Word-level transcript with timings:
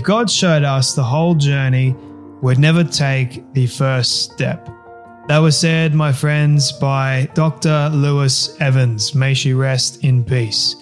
If 0.00 0.06
God 0.06 0.30
showed 0.30 0.64
us 0.64 0.94
the 0.94 1.02
whole 1.02 1.34
journey, 1.34 1.94
we'd 2.40 2.58
never 2.58 2.82
take 2.82 3.44
the 3.52 3.66
first 3.66 4.22
step. 4.22 4.66
That 5.28 5.36
was 5.40 5.58
said, 5.58 5.94
my 5.94 6.10
friends, 6.10 6.72
by 6.72 7.28
Dr. 7.34 7.90
Lois 7.92 8.58
Evans. 8.60 9.14
May 9.14 9.34
she 9.34 9.52
rest 9.52 10.02
in 10.02 10.24
peace. 10.24 10.74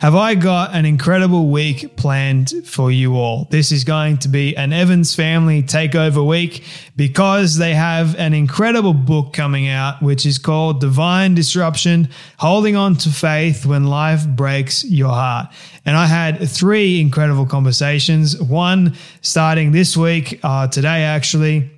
Have 0.00 0.14
I 0.14 0.34
got 0.34 0.74
an 0.74 0.86
incredible 0.86 1.50
week 1.50 1.94
planned 1.94 2.54
for 2.64 2.90
you 2.90 3.16
all? 3.16 3.46
This 3.50 3.70
is 3.70 3.84
going 3.84 4.16
to 4.20 4.28
be 4.28 4.56
an 4.56 4.72
Evans 4.72 5.14
family 5.14 5.62
takeover 5.62 6.26
week 6.26 6.64
because 6.96 7.58
they 7.58 7.74
have 7.74 8.16
an 8.16 8.32
incredible 8.32 8.94
book 8.94 9.34
coming 9.34 9.68
out, 9.68 10.00
which 10.00 10.24
is 10.24 10.38
called 10.38 10.80
Divine 10.80 11.34
Disruption 11.34 12.08
Holding 12.38 12.76
On 12.76 12.96
to 12.96 13.10
Faith 13.10 13.66
When 13.66 13.88
Life 13.88 14.26
Breaks 14.26 14.84
Your 14.84 15.10
Heart. 15.10 15.52
And 15.84 15.98
I 15.98 16.06
had 16.06 16.48
three 16.48 16.98
incredible 16.98 17.44
conversations. 17.44 18.40
One 18.40 18.96
starting 19.20 19.72
this 19.72 19.98
week, 19.98 20.40
uh, 20.42 20.68
today 20.68 21.02
actually, 21.02 21.70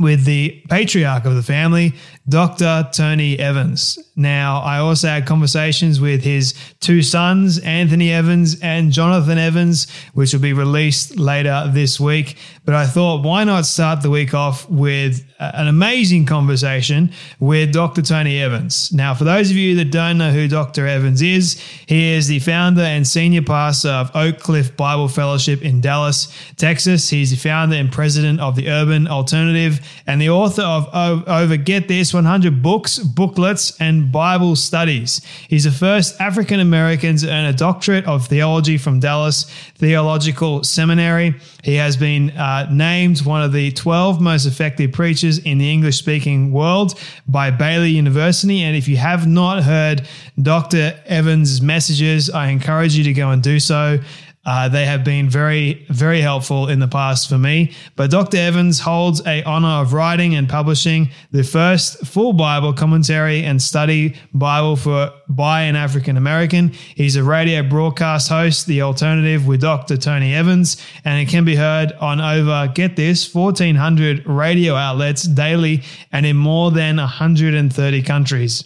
with 0.00 0.24
the 0.24 0.62
patriarch 0.70 1.26
of 1.26 1.34
the 1.34 1.42
family, 1.42 1.92
Dr. 2.28 2.88
Tony 2.92 3.38
Evans. 3.38 3.98
Now, 4.16 4.60
I 4.60 4.78
also 4.78 5.08
had 5.08 5.26
conversations 5.26 6.00
with 6.00 6.22
his 6.22 6.54
two 6.80 7.02
sons, 7.02 7.58
Anthony 7.58 8.12
Evans 8.12 8.60
and 8.60 8.92
Jonathan 8.92 9.38
Evans, 9.38 9.90
which 10.14 10.32
will 10.32 10.40
be 10.40 10.52
released 10.52 11.18
later 11.18 11.70
this 11.72 12.00
week. 12.00 12.36
But 12.64 12.74
I 12.74 12.86
thought, 12.86 13.24
why 13.24 13.44
not 13.44 13.66
start 13.66 14.02
the 14.02 14.10
week 14.10 14.32
off 14.32 14.68
with 14.70 15.22
an 15.52 15.68
amazing 15.68 16.26
conversation 16.26 17.10
with 17.40 17.72
Dr. 17.72 18.02
Tony 18.02 18.40
Evans. 18.40 18.92
Now, 18.92 19.14
for 19.14 19.24
those 19.24 19.50
of 19.50 19.56
you 19.56 19.76
that 19.76 19.90
don't 19.90 20.18
know 20.18 20.30
who 20.30 20.48
Dr. 20.48 20.86
Evans 20.86 21.22
is, 21.22 21.60
he 21.86 22.12
is 22.12 22.28
the 22.28 22.38
founder 22.38 22.82
and 22.82 23.06
senior 23.06 23.42
pastor 23.42 23.90
of 23.90 24.14
Oak 24.14 24.38
Cliff 24.38 24.76
Bible 24.76 25.08
Fellowship 25.08 25.62
in 25.62 25.80
Dallas, 25.80 26.32
Texas. 26.56 27.10
He's 27.10 27.30
the 27.30 27.36
founder 27.36 27.76
and 27.76 27.90
president 27.90 28.40
of 28.40 28.56
the 28.56 28.68
Urban 28.68 29.08
Alternative 29.08 29.80
and 30.06 30.20
the 30.20 30.30
author 30.30 30.62
of 30.62 30.88
over, 31.28 31.56
get 31.56 31.88
this, 31.88 32.13
100 32.14 32.62
books, 32.62 32.98
booklets, 32.98 33.78
and 33.80 34.10
Bible 34.10 34.56
studies. 34.56 35.20
He's 35.48 35.64
the 35.64 35.70
first 35.70 36.20
African 36.20 36.60
American 36.60 37.16
to 37.18 37.30
earn 37.30 37.44
a 37.44 37.52
doctorate 37.52 38.06
of 38.06 38.26
theology 38.26 38.78
from 38.78 39.00
Dallas 39.00 39.44
Theological 39.74 40.64
Seminary. 40.64 41.34
He 41.62 41.74
has 41.74 41.96
been 41.96 42.30
uh, 42.30 42.68
named 42.70 43.22
one 43.22 43.42
of 43.42 43.52
the 43.52 43.72
12 43.72 44.20
most 44.20 44.46
effective 44.46 44.92
preachers 44.92 45.38
in 45.38 45.58
the 45.58 45.70
English 45.70 45.96
speaking 45.96 46.52
world 46.52 46.98
by 47.26 47.50
Baylor 47.50 47.86
University. 47.86 48.62
And 48.62 48.76
if 48.76 48.88
you 48.88 48.96
have 48.96 49.26
not 49.26 49.62
heard 49.62 50.06
Dr. 50.40 50.98
Evans' 51.06 51.60
messages, 51.60 52.30
I 52.30 52.48
encourage 52.48 52.96
you 52.96 53.04
to 53.04 53.12
go 53.12 53.30
and 53.30 53.42
do 53.42 53.58
so. 53.58 53.98
Uh, 54.46 54.68
they 54.68 54.84
have 54.84 55.04
been 55.04 55.28
very, 55.28 55.86
very 55.88 56.20
helpful 56.20 56.68
in 56.68 56.78
the 56.78 56.88
past 56.88 57.28
for 57.28 57.38
me. 57.38 57.72
But 57.96 58.10
Dr. 58.10 58.36
Evans 58.36 58.80
holds 58.80 59.24
a 59.26 59.42
honor 59.44 59.82
of 59.82 59.92
writing 59.92 60.34
and 60.34 60.48
publishing 60.48 61.10
the 61.30 61.42
first 61.42 62.06
full 62.06 62.32
Bible 62.32 62.72
commentary 62.72 63.42
and 63.44 63.60
study 63.60 64.16
Bible 64.32 64.76
for 64.76 65.12
by 65.28 65.62
an 65.62 65.76
African 65.76 66.16
American. 66.16 66.72
He's 66.94 67.16
a 67.16 67.24
radio 67.24 67.62
broadcast 67.62 68.28
host, 68.28 68.66
The 68.66 68.82
Alternative 68.82 69.46
with 69.46 69.60
Dr. 69.62 69.96
Tony 69.96 70.34
Evans, 70.34 70.76
and 71.04 71.20
it 71.20 71.30
can 71.30 71.44
be 71.44 71.56
heard 71.56 71.92
on 71.94 72.20
over, 72.20 72.70
get 72.74 72.96
this, 72.96 73.34
1,400 73.34 74.26
radio 74.26 74.74
outlets 74.74 75.22
daily 75.22 75.82
and 76.12 76.26
in 76.26 76.36
more 76.36 76.70
than 76.70 76.96
130 76.96 78.02
countries. 78.02 78.64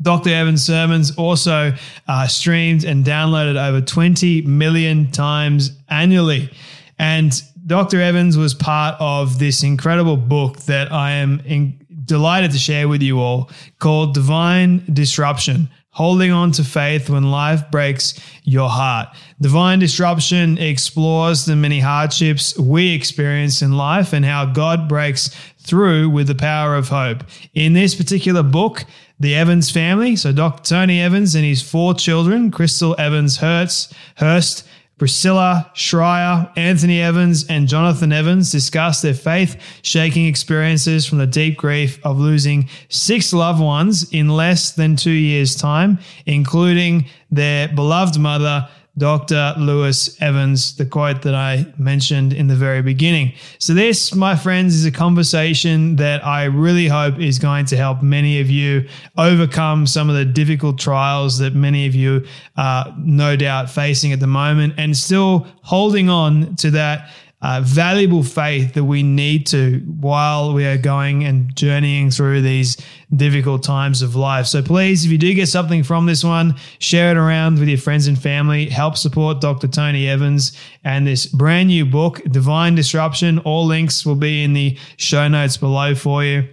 Dr. 0.00 0.30
Evans' 0.30 0.64
sermons 0.64 1.14
also 1.16 1.72
uh, 2.06 2.26
streamed 2.26 2.84
and 2.84 3.04
downloaded 3.04 3.56
over 3.56 3.80
20 3.80 4.42
million 4.42 5.10
times 5.10 5.72
annually. 5.88 6.50
And 6.98 7.40
Dr. 7.66 8.00
Evans 8.00 8.36
was 8.36 8.54
part 8.54 8.96
of 8.98 9.38
this 9.38 9.62
incredible 9.62 10.16
book 10.16 10.58
that 10.60 10.92
I 10.92 11.12
am 11.12 11.40
in, 11.40 11.86
delighted 12.04 12.52
to 12.52 12.58
share 12.58 12.88
with 12.88 13.02
you 13.02 13.20
all 13.20 13.50
called 13.78 14.14
Divine 14.14 14.84
Disruption 14.92 15.68
Holding 15.90 16.30
On 16.30 16.52
to 16.52 16.62
Faith 16.62 17.10
When 17.10 17.30
Life 17.30 17.70
Breaks 17.70 18.18
Your 18.44 18.68
Heart. 18.68 19.08
Divine 19.40 19.80
Disruption 19.80 20.56
explores 20.56 21.44
the 21.44 21.56
many 21.56 21.80
hardships 21.80 22.56
we 22.56 22.94
experience 22.94 23.62
in 23.62 23.76
life 23.76 24.12
and 24.12 24.24
how 24.24 24.46
God 24.46 24.88
breaks 24.88 25.28
through 25.58 26.08
with 26.10 26.28
the 26.28 26.34
power 26.34 26.76
of 26.76 26.88
hope. 26.88 27.24
In 27.52 27.72
this 27.72 27.94
particular 27.94 28.42
book, 28.42 28.84
the 29.20 29.34
Evans 29.34 29.70
family, 29.70 30.16
so 30.16 30.32
Dr. 30.32 30.62
Tony 30.62 31.00
Evans 31.00 31.34
and 31.34 31.44
his 31.44 31.62
four 31.62 31.94
children, 31.94 32.50
Chrystal 32.50 32.94
Evans 32.98 33.38
Hertz, 33.38 33.92
Hurst, 34.16 34.66
Priscilla 34.98 35.70
Shirer, 35.74 36.50
Anthony 36.56 37.00
Evans, 37.00 37.46
and 37.46 37.68
Jonathan 37.68 38.12
Evans 38.12 38.50
discuss 38.50 39.00
their 39.00 39.14
faith 39.14 39.56
shaking 39.82 40.26
experiences 40.26 41.06
from 41.06 41.18
the 41.18 41.26
deep 41.26 41.56
grief 41.56 42.04
of 42.04 42.18
losing 42.18 42.68
six 42.88 43.32
loved 43.32 43.60
ones 43.60 44.10
in 44.12 44.28
less 44.28 44.72
than 44.72 44.96
two 44.96 45.10
years' 45.10 45.54
time, 45.54 45.98
including 46.26 47.06
their 47.30 47.68
beloved 47.68 48.18
mother, 48.18 48.68
Dr. 48.98 49.54
Lois 49.56 50.20
Evans, 50.20 50.76
the 50.76 50.84
quote 50.84 51.22
that 51.22 51.34
I 51.34 51.66
mentioned 51.78 52.32
in 52.32 52.48
the 52.48 52.54
very 52.56 52.82
beginning. 52.82 53.32
So, 53.58 53.72
this, 53.72 54.14
my 54.14 54.36
friends, 54.36 54.74
is 54.74 54.84
a 54.84 54.90
conversation 54.90 55.96
that 55.96 56.26
I 56.26 56.44
really 56.44 56.88
hope 56.88 57.18
is 57.18 57.38
going 57.38 57.64
to 57.66 57.76
help 57.76 58.02
many 58.02 58.40
of 58.40 58.50
you 58.50 58.88
overcome 59.16 59.86
some 59.86 60.10
of 60.10 60.16
the 60.16 60.24
difficult 60.24 60.78
trials 60.78 61.38
that 61.38 61.54
many 61.54 61.86
of 61.86 61.94
you 61.94 62.26
are 62.56 62.94
no 62.98 63.36
doubt 63.36 63.70
facing 63.70 64.12
at 64.12 64.20
the 64.20 64.26
moment 64.26 64.74
and 64.76 64.96
still 64.96 65.46
holding 65.62 66.08
on 66.10 66.56
to 66.56 66.70
that 66.72 67.10
uh, 67.40 67.60
valuable 67.64 68.22
faith 68.22 68.74
that 68.74 68.84
we 68.84 69.02
need 69.02 69.46
to 69.46 69.78
while 70.00 70.52
we 70.52 70.66
are 70.66 70.76
going 70.76 71.24
and 71.24 71.54
journeying 71.54 72.10
through 72.10 72.42
these 72.42 72.76
difficult 73.14 73.62
times 73.62 74.02
of 74.02 74.16
life. 74.16 74.46
So 74.46 74.60
please, 74.60 75.04
if 75.04 75.10
you 75.12 75.18
do 75.18 75.32
get 75.34 75.48
something 75.48 75.84
from 75.84 76.06
this 76.06 76.24
one, 76.24 76.56
share 76.80 77.12
it 77.12 77.16
around 77.16 77.58
with 77.58 77.68
your 77.68 77.78
friends 77.78 78.08
and 78.08 78.20
family. 78.20 78.68
Help 78.68 78.96
support 78.96 79.40
Dr. 79.40 79.68
Tony 79.68 80.08
Evans 80.08 80.56
and 80.82 81.06
this 81.06 81.26
brand 81.26 81.68
new 81.68 81.86
book, 81.86 82.20
Divine 82.30 82.74
Disruption. 82.74 83.38
All 83.40 83.64
links 83.64 84.04
will 84.04 84.16
be 84.16 84.42
in 84.42 84.52
the 84.52 84.76
show 84.96 85.28
notes 85.28 85.56
below 85.56 85.94
for 85.94 86.24
you. 86.24 86.48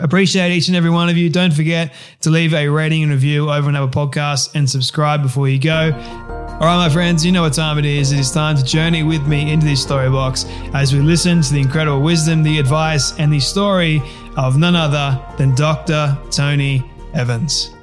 Appreciate 0.00 0.50
each 0.52 0.66
and 0.68 0.76
every 0.76 0.90
one 0.90 1.08
of 1.08 1.16
you. 1.16 1.30
Don't 1.30 1.52
forget 1.52 1.94
to 2.22 2.30
leave 2.30 2.52
a 2.52 2.68
rating 2.68 3.04
and 3.04 3.12
review 3.12 3.50
over 3.50 3.68
on 3.68 3.76
Apple 3.76 4.08
Podcasts 4.08 4.54
and 4.54 4.68
subscribe 4.68 5.22
before 5.22 5.48
you 5.48 5.60
go. 5.60 6.33
All 6.54 6.60
right, 6.60 6.76
my 6.76 6.88
friends, 6.88 7.26
you 7.26 7.32
know 7.32 7.42
what 7.42 7.52
time 7.52 7.78
it 7.78 7.84
is. 7.84 8.12
It 8.12 8.20
is 8.20 8.30
time 8.30 8.56
to 8.56 8.62
journey 8.62 9.02
with 9.02 9.26
me 9.26 9.52
into 9.52 9.66
this 9.66 9.82
story 9.82 10.08
box 10.08 10.46
as 10.72 10.94
we 10.94 11.00
listen 11.00 11.42
to 11.42 11.52
the 11.52 11.60
incredible 11.60 12.00
wisdom, 12.00 12.44
the 12.44 12.60
advice, 12.60 13.12
and 13.18 13.32
the 13.32 13.40
story 13.40 14.00
of 14.36 14.56
none 14.56 14.76
other 14.76 15.20
than 15.36 15.52
Dr. 15.56 16.16
Tony 16.30 16.88
Evans. 17.12 17.74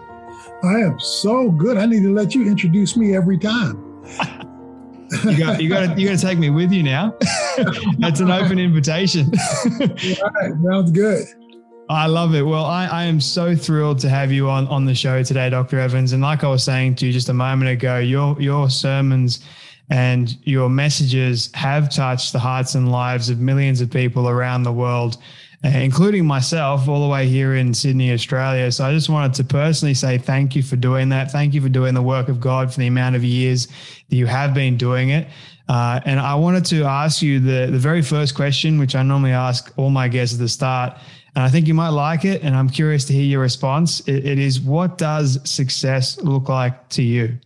I 0.64 0.80
am 0.80 0.98
so 1.02 1.52
good. 1.52 1.76
I 1.76 1.86
need 1.86 2.02
to 2.04 2.14
let 2.14 2.34
you 2.34 2.48
introduce 2.48 2.96
me 2.96 3.14
every 3.14 3.38
time. 3.38 3.76
you 5.26 5.38
got 5.38 5.62
you 5.62 5.68
got 5.68 5.96
to 5.96 6.02
you 6.02 6.08
got 6.08 6.18
to 6.18 6.26
take 6.26 6.40
me 6.40 6.50
with 6.50 6.72
you 6.72 6.82
now. 6.82 7.14
That's 8.00 8.22
an 8.22 8.32
open 8.32 8.58
invitation. 8.58 9.34
All 9.82 9.88
right, 9.90 10.54
sounds 10.64 10.92
good. 10.92 11.28
I 11.92 12.08
love 12.08 12.34
it. 12.36 12.44
Well, 12.44 12.64
I, 12.64 12.86
I 12.86 13.04
am 13.04 13.20
so 13.20 13.56
thrilled 13.56 14.00
to 14.00 14.10
have 14.10 14.32
you 14.32 14.50
on, 14.50 14.66
on 14.68 14.86
the 14.86 14.96
show 14.96 15.24
today, 15.24 15.50
Dr. 15.50 15.78
Evans. 15.80 16.14
And 16.14 16.24
like 16.24 16.44
I 16.44 16.48
was 16.48 16.64
saying 16.64 16.96
to 16.96 17.06
you 17.06 17.12
just 17.12 17.28
a 17.28 17.34
moment 17.34 17.70
ago, 17.70 17.98
your 17.98 18.40
your 18.42 18.70
sermons 18.70 19.42
and 19.90 20.38
your 20.46 20.70
messages 20.70 21.50
have 21.54 21.94
touched 21.94 22.32
the 22.32 22.40
hearts 22.40 22.76
and 22.76 22.90
lives 22.90 23.30
of 23.30 23.40
millions 23.40 23.82
of 23.82 23.92
people 23.92 24.30
around 24.30 24.64
the 24.64 24.72
world, 24.72 25.18
uh, 25.66 25.68
including 25.68 26.26
myself, 26.26 26.88
all 26.88 27.04
the 27.04 27.10
way 27.10 27.28
here 27.28 27.56
in 27.56 27.74
Sydney, 27.74 28.14
Australia. 28.14 28.72
So 28.72 28.86
I 28.86 28.94
just 28.94 29.10
wanted 29.10 29.34
to 29.34 29.44
personally 29.44 29.94
say 29.94 30.18
thank 30.18 30.56
you 30.56 30.64
for 30.64 30.78
doing 30.78 31.10
that. 31.10 31.30
Thank 31.30 31.54
you 31.54 31.62
for 31.62 31.70
doing 31.70 31.94
the 31.94 32.02
work 32.02 32.30
of 32.30 32.40
God 32.40 32.72
for 32.72 32.80
the 32.80 32.88
amount 32.88 33.18
of 33.18 33.24
years 33.26 33.68
that 33.68 34.16
you 34.16 34.28
have 34.28 34.54
been 34.54 34.78
doing 34.78 35.10
it. 35.10 35.28
Uh, 35.68 36.00
and 36.06 36.22
I 36.22 36.36
wanted 36.36 36.66
to 36.68 36.84
ask 36.84 37.22
you 37.22 37.42
the, 37.42 37.70
the 37.70 37.80
very 37.80 38.02
first 38.02 38.34
question, 38.34 38.80
which 38.80 38.96
I 38.96 39.04
normally 39.04 39.32
ask 39.32 39.74
all 39.78 39.90
my 39.90 40.08
guests 40.08 40.36
at 40.36 40.40
the 40.40 40.50
start 40.50 40.98
and 41.36 41.44
I 41.44 41.50
think 41.50 41.68
you 41.68 41.74
might 41.74 41.90
like 41.90 42.26
it. 42.26 42.44
And 42.44 42.56
I'm 42.56 42.70
curious 42.70 43.06
to 43.06 43.14
hear 43.14 43.24
your 43.24 43.42
response. 43.42 44.02
it, 44.02 44.26
it 44.26 44.40
is 44.40 44.60
what 44.60 44.98
does 44.98 45.40
success 45.50 46.20
look 46.22 46.50
like 46.50 46.90
to 46.90 47.04
you? 47.04 47.40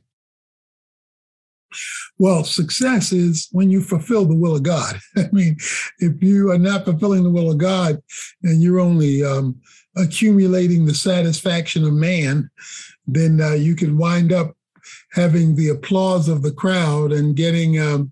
Well, 2.18 2.44
success 2.46 3.12
is 3.12 3.50
when 3.52 3.70
you 3.70 3.82
fulfill 3.82 4.26
the 4.26 4.36
will 4.36 4.56
of 4.56 4.64
God. 4.64 4.96
I 5.18 5.28
mean, 5.32 5.58
if 6.00 6.24
you 6.24 6.52
are 6.52 6.58
not 6.58 6.86
fulfilling 6.86 7.24
the 7.24 7.30
will 7.30 7.52
of 7.52 7.58
God 7.58 8.02
and 8.44 8.62
you're 8.62 8.80
only 8.80 9.24
um, 9.24 9.60
accumulating 9.98 10.86
the 10.86 10.96
satisfaction 10.96 11.84
of 11.84 11.94
man, 11.94 12.50
then 13.06 13.42
uh, 13.42 13.54
you 13.54 13.76
can 13.76 13.98
wind 13.98 14.32
up 14.32 14.56
having 15.12 15.56
the 15.56 15.70
applause 15.70 16.30
of 16.30 16.42
the 16.42 16.52
crowd 16.52 17.12
and 17.12 17.36
getting 17.36 17.80
um, 17.80 18.12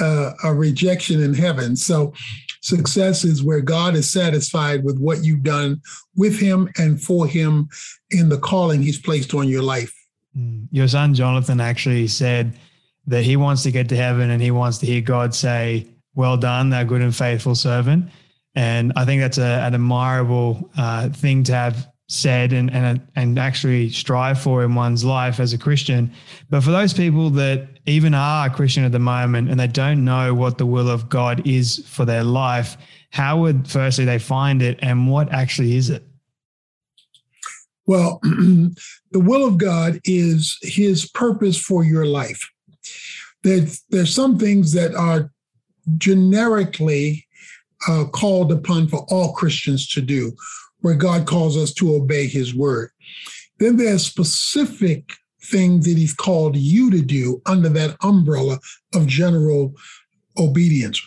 uh, 0.00 0.32
a 0.42 0.54
rejection 0.54 1.22
in 1.22 1.34
heaven. 1.34 1.76
So 1.76 2.12
Success 2.64 3.24
is 3.24 3.42
where 3.42 3.60
God 3.60 3.94
is 3.94 4.10
satisfied 4.10 4.84
with 4.84 4.98
what 4.98 5.22
you've 5.22 5.42
done 5.42 5.82
with 6.16 6.40
Him 6.40 6.70
and 6.78 6.98
for 7.00 7.26
Him 7.26 7.68
in 8.10 8.30
the 8.30 8.38
calling 8.38 8.80
He's 8.80 8.98
placed 8.98 9.34
on 9.34 9.50
your 9.50 9.62
life. 9.62 9.94
Mm. 10.34 10.68
Your 10.70 10.88
son 10.88 11.12
Jonathan 11.12 11.60
actually 11.60 12.08
said 12.08 12.58
that 13.06 13.22
he 13.22 13.36
wants 13.36 13.64
to 13.64 13.70
get 13.70 13.90
to 13.90 13.96
heaven 13.96 14.30
and 14.30 14.40
he 14.40 14.50
wants 14.50 14.78
to 14.78 14.86
hear 14.86 15.02
God 15.02 15.34
say, 15.34 15.86
Well 16.14 16.38
done, 16.38 16.70
thou 16.70 16.84
good 16.84 17.02
and 17.02 17.14
faithful 17.14 17.54
servant. 17.54 18.08
And 18.54 18.94
I 18.96 19.04
think 19.04 19.20
that's 19.20 19.36
a, 19.36 19.42
an 19.42 19.74
admirable 19.74 20.70
uh, 20.74 21.10
thing 21.10 21.44
to 21.44 21.52
have 21.52 21.86
said 22.08 22.52
and, 22.52 22.70
and 22.70 23.00
and 23.16 23.38
actually 23.38 23.88
strive 23.88 24.38
for 24.38 24.62
in 24.62 24.74
one's 24.74 25.04
life 25.04 25.40
as 25.40 25.52
a 25.52 25.58
Christian. 25.58 26.12
But 26.50 26.62
for 26.62 26.70
those 26.70 26.92
people 26.92 27.30
that 27.30 27.68
even 27.86 28.14
are 28.14 28.46
a 28.46 28.50
Christian 28.50 28.84
at 28.84 28.92
the 28.92 28.98
moment 28.98 29.50
and 29.50 29.58
they 29.58 29.66
don't 29.66 30.04
know 30.04 30.34
what 30.34 30.58
the 30.58 30.66
will 30.66 30.90
of 30.90 31.08
God 31.08 31.46
is 31.46 31.84
for 31.86 32.04
their 32.04 32.24
life, 32.24 32.76
how 33.10 33.40
would 33.40 33.68
firstly 33.68 34.04
they 34.04 34.18
find 34.18 34.60
it 34.60 34.78
and 34.82 35.10
what 35.10 35.32
actually 35.32 35.76
is 35.76 35.90
it? 35.90 36.04
Well, 37.86 38.18
the 38.22 38.74
will 39.20 39.46
of 39.46 39.58
God 39.58 40.00
is 40.04 40.58
his 40.62 41.08
purpose 41.10 41.58
for 41.58 41.84
your 41.84 42.06
life. 42.06 42.50
There's, 43.42 43.82
there's 43.90 44.14
some 44.14 44.38
things 44.38 44.72
that 44.72 44.94
are 44.94 45.30
generically 45.98 47.26
uh, 47.86 48.04
called 48.06 48.50
upon 48.50 48.88
for 48.88 49.04
all 49.10 49.34
Christians 49.34 49.86
to 49.88 50.00
do 50.00 50.34
where 50.84 50.94
God 50.94 51.26
calls 51.26 51.56
us 51.56 51.72
to 51.72 51.94
obey 51.94 52.26
his 52.26 52.54
word. 52.54 52.90
Then 53.58 53.78
there's 53.78 54.06
specific 54.06 55.14
things 55.42 55.86
that 55.86 55.96
he's 55.96 56.12
called 56.12 56.58
you 56.58 56.90
to 56.90 57.00
do 57.00 57.40
under 57.46 57.70
that 57.70 57.96
umbrella 58.02 58.58
of 58.94 59.06
general 59.06 59.72
obedience. 60.38 61.00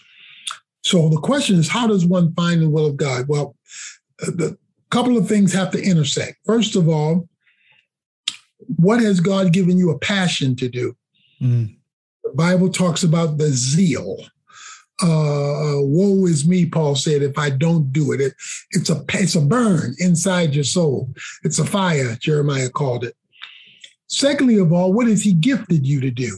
So 0.83 1.09
the 1.09 1.19
question 1.19 1.59
is, 1.59 1.69
how 1.69 1.85
does 1.85 2.07
one 2.07 2.33
find 2.33 2.63
the 2.63 2.69
will 2.71 2.87
of 2.87 2.97
God? 2.97 3.27
Well, 3.27 3.55
a 4.27 4.57
couple 4.89 5.15
of 5.15 5.27
things 5.27 5.53
have 5.53 5.69
to 5.73 5.83
intersect. 5.83 6.39
First 6.43 6.75
of 6.75 6.89
all, 6.89 7.29
what 8.77 8.99
has 8.99 9.19
God 9.19 9.53
given 9.53 9.77
you 9.77 9.91
a 9.91 9.99
passion 9.99 10.55
to 10.55 10.69
do? 10.69 10.97
Mm. 11.39 11.77
The 12.23 12.33
Bible 12.33 12.71
talks 12.71 13.03
about 13.03 13.37
the 13.37 13.49
zeal 13.49 14.25
uh, 15.01 15.77
woe 15.79 16.25
is 16.25 16.47
me, 16.47 16.65
Paul 16.65 16.95
said, 16.95 17.21
if 17.21 17.37
I 17.37 17.49
don't 17.51 17.91
do 17.93 18.13
it. 18.13 18.21
it. 18.21 18.33
It's 18.71 18.89
a 18.89 19.03
it's 19.13 19.35
a 19.35 19.41
burn 19.41 19.95
inside 19.99 20.55
your 20.55 20.63
soul. 20.63 21.13
It's 21.43 21.59
a 21.59 21.65
fire, 21.65 22.15
Jeremiah 22.19 22.69
called 22.69 23.03
it. 23.03 23.15
Secondly 24.07 24.57
of 24.57 24.71
all, 24.71 24.93
what 24.93 25.07
has 25.07 25.21
he 25.21 25.33
gifted 25.33 25.85
you 25.85 26.01
to 26.01 26.09
do? 26.09 26.37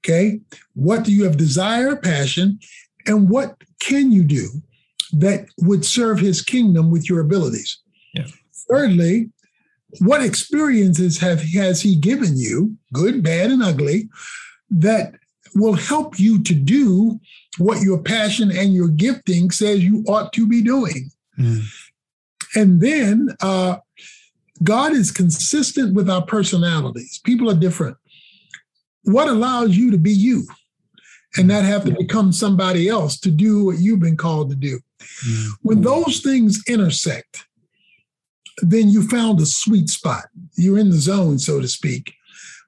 Okay. 0.00 0.40
What 0.74 1.04
do 1.04 1.12
you 1.12 1.24
have 1.24 1.36
desire, 1.36 1.96
passion, 1.96 2.58
and 3.06 3.28
what 3.28 3.56
can 3.80 4.12
you 4.12 4.24
do 4.24 4.48
that 5.12 5.46
would 5.58 5.84
serve 5.84 6.18
his 6.18 6.42
kingdom 6.42 6.90
with 6.90 7.08
your 7.08 7.20
abilities? 7.20 7.78
Yeah. 8.14 8.26
Thirdly, 8.70 9.30
what 10.00 10.22
experiences 10.22 11.18
have 11.18 11.42
has 11.54 11.80
he 11.80 11.96
given 11.96 12.36
you, 12.36 12.76
good, 12.92 13.22
bad, 13.22 13.50
and 13.50 13.62
ugly, 13.62 14.08
that 14.70 15.14
will 15.54 15.74
help 15.74 16.18
you 16.18 16.42
to 16.42 16.54
do 16.54 17.20
what 17.58 17.82
your 17.82 18.02
passion 18.02 18.50
and 18.50 18.74
your 18.74 18.88
gifting 18.88 19.50
says 19.50 19.84
you 19.84 20.04
ought 20.08 20.32
to 20.32 20.46
be 20.46 20.62
doing. 20.62 21.10
Mm. 21.38 21.62
And 22.56 22.80
then 22.80 23.36
uh, 23.40 23.78
God 24.62 24.92
is 24.92 25.10
consistent 25.10 25.94
with 25.94 26.10
our 26.10 26.24
personalities. 26.24 27.20
People 27.24 27.50
are 27.50 27.54
different. 27.54 27.96
What 29.04 29.28
allows 29.28 29.76
you 29.76 29.90
to 29.90 29.98
be 29.98 30.12
you 30.12 30.44
and 31.36 31.48
not 31.48 31.64
have 31.64 31.84
to 31.84 31.92
become 31.92 32.32
somebody 32.32 32.88
else 32.88 33.18
to 33.20 33.30
do 33.30 33.66
what 33.66 33.78
you've 33.78 34.00
been 34.00 34.16
called 34.16 34.50
to 34.50 34.56
do? 34.56 34.80
Mm. 35.26 35.48
When 35.62 35.80
those 35.82 36.20
things 36.20 36.62
intersect, 36.68 37.44
then 38.58 38.88
you 38.88 39.06
found 39.06 39.40
a 39.40 39.46
sweet 39.46 39.88
spot. 39.88 40.24
You're 40.56 40.78
in 40.78 40.90
the 40.90 40.96
zone, 40.96 41.38
so 41.38 41.60
to 41.60 41.68
speak, 41.68 42.14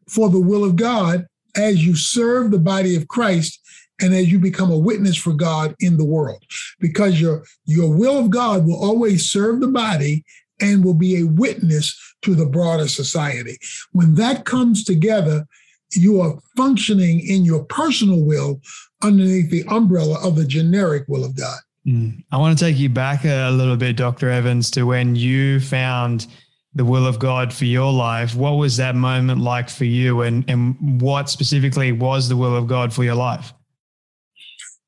for 0.08 0.28
the 0.28 0.40
will 0.40 0.64
of 0.64 0.76
God 0.76 1.26
as 1.56 1.84
you 1.84 1.96
serve 1.96 2.50
the 2.50 2.58
body 2.58 2.96
of 2.96 3.08
Christ 3.08 3.60
and 4.00 4.14
as 4.14 4.30
you 4.30 4.38
become 4.38 4.70
a 4.70 4.78
witness 4.78 5.16
for 5.16 5.32
God 5.32 5.74
in 5.80 5.96
the 5.96 6.04
world. 6.04 6.42
Because 6.80 7.20
your, 7.20 7.44
your 7.64 7.94
will 7.94 8.18
of 8.18 8.30
God 8.30 8.66
will 8.66 8.82
always 8.82 9.30
serve 9.30 9.60
the 9.60 9.68
body 9.68 10.24
and 10.60 10.84
will 10.84 10.94
be 10.94 11.20
a 11.20 11.26
witness 11.26 11.98
to 12.22 12.34
the 12.34 12.46
broader 12.46 12.88
society. 12.88 13.58
When 13.92 14.14
that 14.16 14.44
comes 14.44 14.84
together, 14.84 15.46
you 15.92 16.20
are 16.20 16.38
functioning 16.56 17.20
in 17.20 17.44
your 17.44 17.64
personal 17.64 18.24
will 18.24 18.60
underneath 19.02 19.50
the 19.50 19.64
umbrella 19.68 20.18
of 20.26 20.36
the 20.36 20.44
generic 20.44 21.04
will 21.08 21.24
of 21.24 21.36
God. 21.36 21.58
Mm. 21.86 22.24
I 22.32 22.36
want 22.38 22.58
to 22.58 22.64
take 22.64 22.78
you 22.78 22.88
back 22.88 23.24
a 23.24 23.50
little 23.50 23.76
bit, 23.76 23.96
Dr. 23.96 24.28
Evans, 24.28 24.70
to 24.72 24.84
when 24.84 25.14
you 25.14 25.60
found 25.60 26.26
the 26.76 26.84
will 26.84 27.06
of 27.06 27.18
God 27.18 27.52
for 27.52 27.64
your 27.64 27.90
life. 27.90 28.34
What 28.34 28.52
was 28.52 28.76
that 28.76 28.94
moment 28.94 29.40
like 29.40 29.68
for 29.68 29.86
you, 29.86 30.22
and 30.22 30.48
and 30.48 31.00
what 31.00 31.28
specifically 31.28 31.90
was 31.90 32.28
the 32.28 32.36
will 32.36 32.54
of 32.54 32.66
God 32.66 32.92
for 32.92 33.02
your 33.02 33.14
life? 33.14 33.52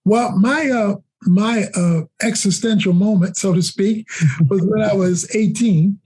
Well, 0.04 0.38
my 0.38 0.68
uh, 0.68 0.96
my 1.22 1.64
uh, 1.74 2.02
existential 2.22 2.92
moment, 2.92 3.36
so 3.36 3.54
to 3.54 3.62
speak, 3.62 4.06
was 4.48 4.62
when 4.62 4.82
I 4.82 4.94
was 4.94 5.34
18 5.34 5.98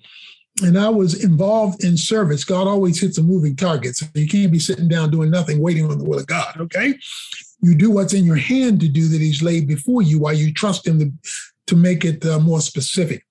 and 0.63 0.79
I 0.79 0.89
was 0.89 1.25
involved 1.25 1.83
in 1.83 1.97
service. 1.97 2.45
God 2.45 2.67
always 2.67 3.01
hits 3.01 3.19
a 3.19 3.23
moving 3.23 3.57
target. 3.57 3.97
So 3.97 4.07
you 4.15 4.29
can't 4.29 4.53
be 4.53 4.59
sitting 4.59 4.89
down 4.89 5.11
doing 5.11 5.31
nothing, 5.31 5.61
waiting 5.61 5.91
on 5.91 5.99
the 5.99 6.05
will 6.05 6.19
of 6.19 6.27
God. 6.27 6.61
Okay. 6.61 6.95
You 7.61 7.75
do 7.75 7.91
what's 7.91 8.13
in 8.13 8.25
your 8.25 8.37
hand 8.37 8.81
to 8.81 8.89
do 8.89 9.09
that 9.09 9.21
He's 9.21 9.43
laid 9.43 9.67
before 9.67 10.03
you 10.03 10.19
while 10.19 10.35
you 10.35 10.53
trust 10.53 10.87
Him 10.87 10.99
to, 10.99 11.13
to 11.69 11.77
make 11.77 12.05
it 12.05 12.25
uh, 12.27 12.39
more 12.39 12.61
specific. 12.61 13.25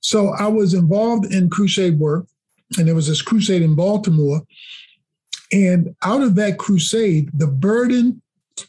So 0.00 0.28
I 0.28 0.46
was 0.46 0.74
involved 0.74 1.32
in 1.32 1.50
crusade 1.50 1.98
work, 1.98 2.26
and 2.78 2.88
there 2.88 2.94
was 2.94 3.08
this 3.08 3.22
crusade 3.22 3.62
in 3.62 3.74
Baltimore. 3.74 4.42
And 5.52 5.94
out 6.02 6.22
of 6.22 6.36
that 6.36 6.58
crusade, 6.58 7.30
the 7.34 7.46
burden 7.46 8.22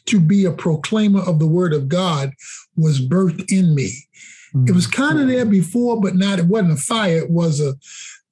to 0.06 0.20
be 0.20 0.44
a 0.44 0.52
proclaimer 0.52 1.20
of 1.20 1.38
the 1.38 1.46
word 1.46 1.72
of 1.72 1.88
God 1.88 2.32
was 2.76 3.00
birthed 3.00 3.52
in 3.52 3.74
me. 3.74 3.92
Mm-hmm. 4.54 4.68
It 4.68 4.74
was 4.74 4.86
kind 4.86 5.18
of 5.18 5.28
there 5.28 5.44
before, 5.44 6.00
but 6.00 6.16
not, 6.16 6.38
it 6.38 6.46
wasn't 6.46 6.72
a 6.72 6.76
fire, 6.76 7.18
it 7.18 7.30
was 7.30 7.60
a 7.60 7.74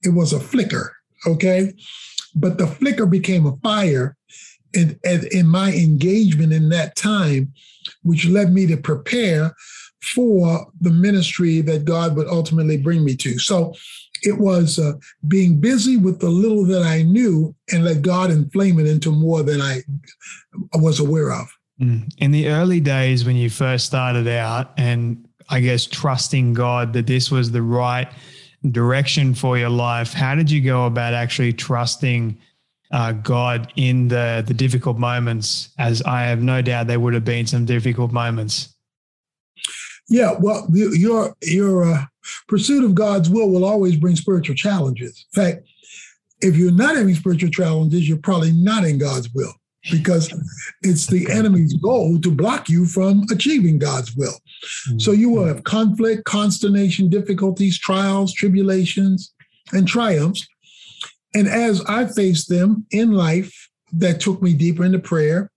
it 0.02 0.10
was 0.10 0.32
a 0.32 0.40
flicker. 0.40 0.96
Okay. 1.26 1.72
But 2.34 2.58
the 2.58 2.66
flicker 2.66 3.06
became 3.06 3.46
a 3.46 3.56
fire 3.58 4.16
and 4.74 4.98
in, 5.04 5.46
my 5.46 5.72
engagement 5.72 6.52
in 6.52 6.68
that 6.68 6.96
time, 6.96 7.52
which 8.02 8.26
led 8.26 8.52
me 8.52 8.66
to 8.66 8.76
prepare 8.76 9.54
for 10.02 10.66
the 10.80 10.90
ministry 10.90 11.60
that 11.62 11.84
God 11.84 12.16
would 12.16 12.26
ultimately 12.26 12.76
bring 12.76 13.04
me 13.04 13.16
to. 13.16 13.38
So 13.38 13.74
it 14.22 14.38
was 14.38 14.78
uh, 14.78 14.92
being 15.28 15.60
busy 15.60 15.96
with 15.96 16.20
the 16.20 16.28
little 16.28 16.64
that 16.66 16.82
I 16.82 17.02
knew 17.02 17.54
and 17.72 17.84
let 17.84 18.02
God 18.02 18.30
inflame 18.30 18.78
it 18.78 18.86
into 18.86 19.10
more 19.10 19.42
than 19.42 19.60
I 19.60 19.82
was 20.74 21.00
aware 21.00 21.32
of. 21.32 21.46
Mm. 21.80 22.12
In 22.18 22.30
the 22.30 22.48
early 22.48 22.80
days 22.80 23.24
when 23.24 23.36
you 23.36 23.48
first 23.48 23.86
started 23.86 24.28
out, 24.28 24.72
and 24.76 25.26
I 25.48 25.60
guess 25.60 25.86
trusting 25.86 26.54
God 26.54 26.92
that 26.92 27.06
this 27.06 27.30
was 27.30 27.50
the 27.50 27.62
right 27.62 28.08
direction 28.70 29.34
for 29.34 29.56
your 29.58 29.70
life, 29.70 30.12
how 30.12 30.34
did 30.34 30.50
you 30.50 30.60
go 30.60 30.86
about 30.86 31.14
actually 31.14 31.52
trusting 31.52 32.38
uh, 32.92 33.12
God 33.12 33.72
in 33.76 34.08
the 34.08 34.44
the 34.46 34.54
difficult 34.54 34.98
moments? 34.98 35.70
As 35.78 36.02
I 36.02 36.24
have 36.24 36.42
no 36.42 36.60
doubt 36.60 36.86
there 36.86 37.00
would 37.00 37.14
have 37.14 37.24
been 37.24 37.46
some 37.46 37.64
difficult 37.64 38.12
moments. 38.12 38.74
Yeah, 40.10 40.34
well, 40.38 40.66
your 40.72 41.34
your 41.42 41.84
uh, 41.84 42.04
pursuit 42.48 42.84
of 42.84 42.94
God's 42.94 43.30
will 43.30 43.48
will 43.48 43.64
always 43.64 43.96
bring 43.96 44.16
spiritual 44.16 44.56
challenges. 44.56 45.24
In 45.34 45.42
fact, 45.42 45.68
if 46.40 46.56
you're 46.56 46.72
not 46.72 46.96
having 46.96 47.14
spiritual 47.14 47.50
challenges, 47.50 48.08
you're 48.08 48.18
probably 48.18 48.52
not 48.52 48.84
in 48.84 48.98
God's 48.98 49.30
will 49.32 49.54
because 49.90 50.32
it's 50.82 51.06
the 51.06 51.30
enemy's 51.30 51.72
goal 51.74 52.20
to 52.20 52.30
block 52.30 52.68
you 52.68 52.84
from 52.86 53.24
achieving 53.30 53.78
God's 53.78 54.14
will. 54.14 54.34
Mm-hmm. 54.88 54.98
So 54.98 55.12
you 55.12 55.30
will 55.30 55.46
have 55.46 55.64
conflict, 55.64 56.24
consternation, 56.24 57.08
difficulties, 57.08 57.78
trials, 57.78 58.34
tribulations, 58.34 59.32
and 59.72 59.88
triumphs. 59.88 60.46
And 61.34 61.48
as 61.48 61.82
I 61.86 62.06
faced 62.06 62.48
them 62.48 62.84
in 62.90 63.12
life, 63.12 63.68
that 63.92 64.20
took 64.20 64.42
me 64.42 64.52
deeper 64.52 64.84
into 64.84 64.98
prayer, 64.98 65.50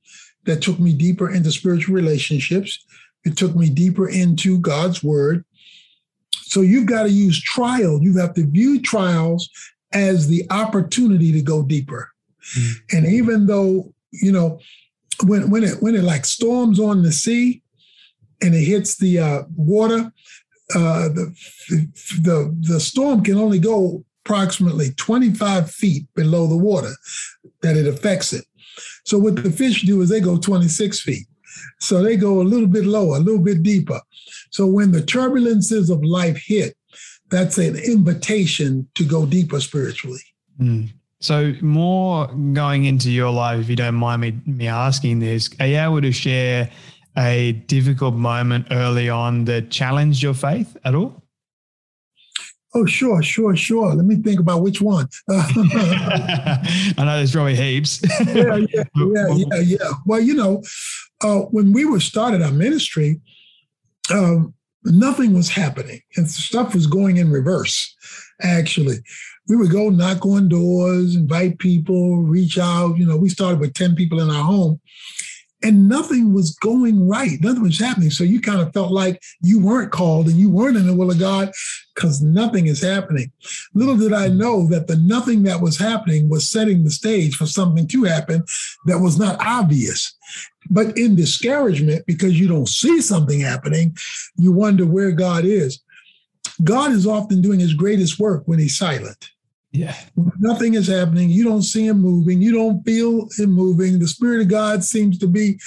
that 0.46 0.62
took 0.62 0.80
me 0.80 0.94
deeper 0.94 1.30
into 1.30 1.52
spiritual 1.52 1.96
relationships, 1.96 2.84
it 3.26 3.38
took 3.38 3.56
me 3.56 3.70
deeper 3.70 4.08
into 4.08 4.60
God's 4.60 5.04
word. 5.04 5.46
So 6.32 6.62
you've 6.62 6.86
got 6.86 7.04
to 7.04 7.10
use 7.10 7.42
trial. 7.42 8.02
You 8.02 8.18
have 8.18 8.34
to 8.36 8.46
view 8.46 8.82
trials 8.82 9.50
as 9.94 10.28
the 10.28 10.46
opportunity 10.50 11.32
to 11.32 11.42
go 11.42 11.64
deeper. 11.64 12.10
Mm-hmm. 12.58 12.98
And 12.98 13.06
even 13.08 13.48
though, 13.48 13.94
you 14.12 14.32
know, 14.32 14.60
when 15.26 15.50
when 15.50 15.64
it 15.64 15.82
when 15.82 15.96
it 15.96 16.04
like 16.04 16.26
storms 16.26 16.80
on 16.80 17.04
the 17.04 17.12
sea 17.12 17.62
and 18.42 18.54
it 18.54 18.64
hits 18.64 18.98
the 18.98 19.20
uh, 19.20 19.44
water, 19.56 20.12
uh, 20.76 21.10
the, 21.10 21.36
the 22.22 22.56
the 22.60 22.80
storm 22.80 23.24
can 23.24 23.38
only 23.38 23.60
go 23.60 24.04
approximately 24.26 24.92
25 24.94 25.70
feet 25.70 26.06
below 26.16 26.48
the 26.48 26.58
water 26.58 26.92
that 27.62 27.76
it 27.76 27.88
affects 27.88 28.34
it. 28.34 28.46
So 29.06 29.20
what 29.20 29.36
the 29.36 29.52
fish 29.52 29.84
do 29.84 30.02
is 30.02 30.10
they 30.10 30.22
go 30.22 30.38
26 30.38 31.02
feet. 31.02 31.28
So 31.80 32.02
they 32.02 32.18
go 32.18 32.42
a 32.42 32.44
little 32.44 32.68
bit 32.68 32.86
lower, 32.86 33.18
a 33.18 33.20
little 33.20 33.42
bit 33.44 33.64
deeper. 33.64 34.00
So 34.52 34.68
when 34.68 34.92
the 34.92 35.02
turbulences 35.02 35.90
of 35.90 36.04
life 36.04 36.42
hit, 36.46 36.76
that's 37.30 37.58
an 37.58 37.76
invitation 37.76 38.88
to 38.96 39.04
go 39.04 39.26
deeper 39.26 39.60
spiritually. 39.60 40.22
Mm. 40.60 40.92
So 41.20 41.54
more 41.62 42.28
going 42.28 42.86
into 42.86 43.10
your 43.10 43.32
life, 43.32 43.62
if 43.62 43.70
you 43.70 43.76
don't 43.76 43.96
mind 43.96 44.22
me, 44.22 44.40
me 44.46 44.68
asking 44.68 45.20
this, 45.20 45.50
are 45.60 45.68
you 45.68 45.80
able 45.80 46.02
to 46.02 46.12
share 46.12 46.70
a 47.18 47.54
difficult 47.68 48.16
moment 48.16 48.68
early 48.72 49.10
on 49.10 49.46
that 49.46 49.72
challenged 49.72 50.22
your 50.22 50.34
faith 50.34 50.76
at 50.84 50.96
all? 50.96 51.24
Oh, 52.76 52.86
sure, 52.86 53.22
sure, 53.22 53.56
sure. 53.56 53.94
Let 53.94 54.06
me 54.06 54.16
think 54.16 54.40
about 54.40 54.64
which 54.64 54.82
one. 54.82 55.08
I 55.30 56.94
know 56.98 57.18
there's 57.18 57.32
probably 57.32 57.56
heaps. 57.56 58.02
yeah, 58.26 58.56
yeah, 58.72 58.84
yeah, 58.96 59.28
yeah, 59.30 59.60
yeah. 59.60 59.92
Well, 60.08 60.20
you 60.20 60.34
know, 60.34 60.64
uh, 61.24 61.40
when 61.52 61.74
we 61.74 61.86
were 61.86 62.00
started 62.00 62.42
our 62.42 62.52
ministry, 62.52 63.20
um, 64.12 64.54
nothing 64.84 65.34
was 65.34 65.50
happening, 65.50 66.02
and 66.18 66.30
stuff 66.30 66.74
was 66.74 66.88
going 66.88 67.18
in 67.18 67.32
reverse. 67.32 67.96
Actually, 68.42 68.98
we 69.48 69.56
would 69.56 69.72
go 69.72 69.90
knock 69.90 70.26
on 70.26 70.50
doors, 70.50 71.16
invite 71.16 71.60
people, 71.60 72.24
reach 72.24 72.58
out. 72.58 72.98
You 72.98 73.06
know, 73.06 73.18
we 73.18 73.30
started 73.30 73.60
with 73.60 73.74
ten 73.74 73.96
people 73.96 74.20
in 74.20 74.30
our 74.30 74.44
home, 74.44 74.82
and 75.64 75.88
nothing 75.88 76.34
was 76.34 76.56
going 76.56 77.08
right. 77.08 77.40
Nothing 77.42 77.64
was 77.64 77.80
happening. 77.80 78.12
So 78.12 78.24
you 78.26 78.42
kind 78.42 78.60
of 78.60 78.74
felt 78.74 78.92
like 78.92 79.22
you 79.42 79.60
weren't 79.60 79.92
called 79.92 80.28
and 80.28 80.36
you 80.36 80.50
weren't 80.50 80.78
in 80.78 80.86
the 80.86 80.94
will 80.94 81.10
of 81.10 81.20
God 81.20 81.52
because 81.96 82.22
nothing 82.22 82.68
is 82.68 82.82
happening. 82.82 83.32
Little 83.74 83.96
did 83.96 84.12
I 84.12 84.28
know 84.28 84.68
that 84.68 84.88
the 84.88 84.98
nothing 84.98 85.44
that 85.44 85.62
was 85.62 85.78
happening 85.78 86.28
was 86.28 86.50
setting 86.50 86.84
the 86.84 86.92
stage 86.92 87.36
for 87.36 87.46
something 87.46 87.88
to 87.88 88.04
happen 88.04 88.44
that 88.88 89.00
was 89.00 89.18
not 89.18 89.38
obvious. 89.40 90.14
But 90.74 90.98
in 90.98 91.16
discouragement, 91.16 92.04
because 92.08 92.40
you 92.40 92.48
don't 92.48 92.68
see 92.68 93.00
something 93.00 93.40
happening, 93.40 93.96
you 94.38 94.52
wonder 94.52 94.88
where 94.88 95.12
God 95.12 95.46
is. 95.46 95.80
God 96.64 96.92
is 96.92 97.06
often 97.06 97.44
doing 97.44 97.60
his 97.60 97.76
greatest 97.76 98.20
work 98.20 98.42
when 98.48 98.58
he's 98.58 98.76
silent. 98.76 99.30
Yeah. 99.72 99.96
When 100.16 100.32
Nothing 100.40 100.74
is 100.74 100.88
happening. 100.88 101.30
You 101.30 101.44
don't 101.44 101.62
see 101.62 101.86
him 101.86 102.00
moving. 102.00 102.42
You 102.42 102.54
don't 102.54 102.84
feel 102.84 103.28
him 103.38 103.52
moving. 103.52 104.00
The 104.00 104.08
Spirit 104.08 104.42
of 104.42 104.48
God 104.48 104.84
seems 104.84 105.20
to 105.20 105.28
be 105.28 105.60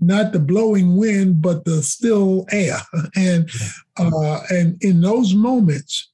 not 0.00 0.32
the 0.32 0.38
blowing 0.38 0.96
wind, 0.96 1.42
but 1.42 1.64
the 1.66 1.82
still 1.82 2.46
air. 2.50 2.78
And 3.16 3.50
uh, 3.98 4.40
and 4.50 4.82
in 4.82 5.00
those 5.02 5.34
moments, 5.34 6.10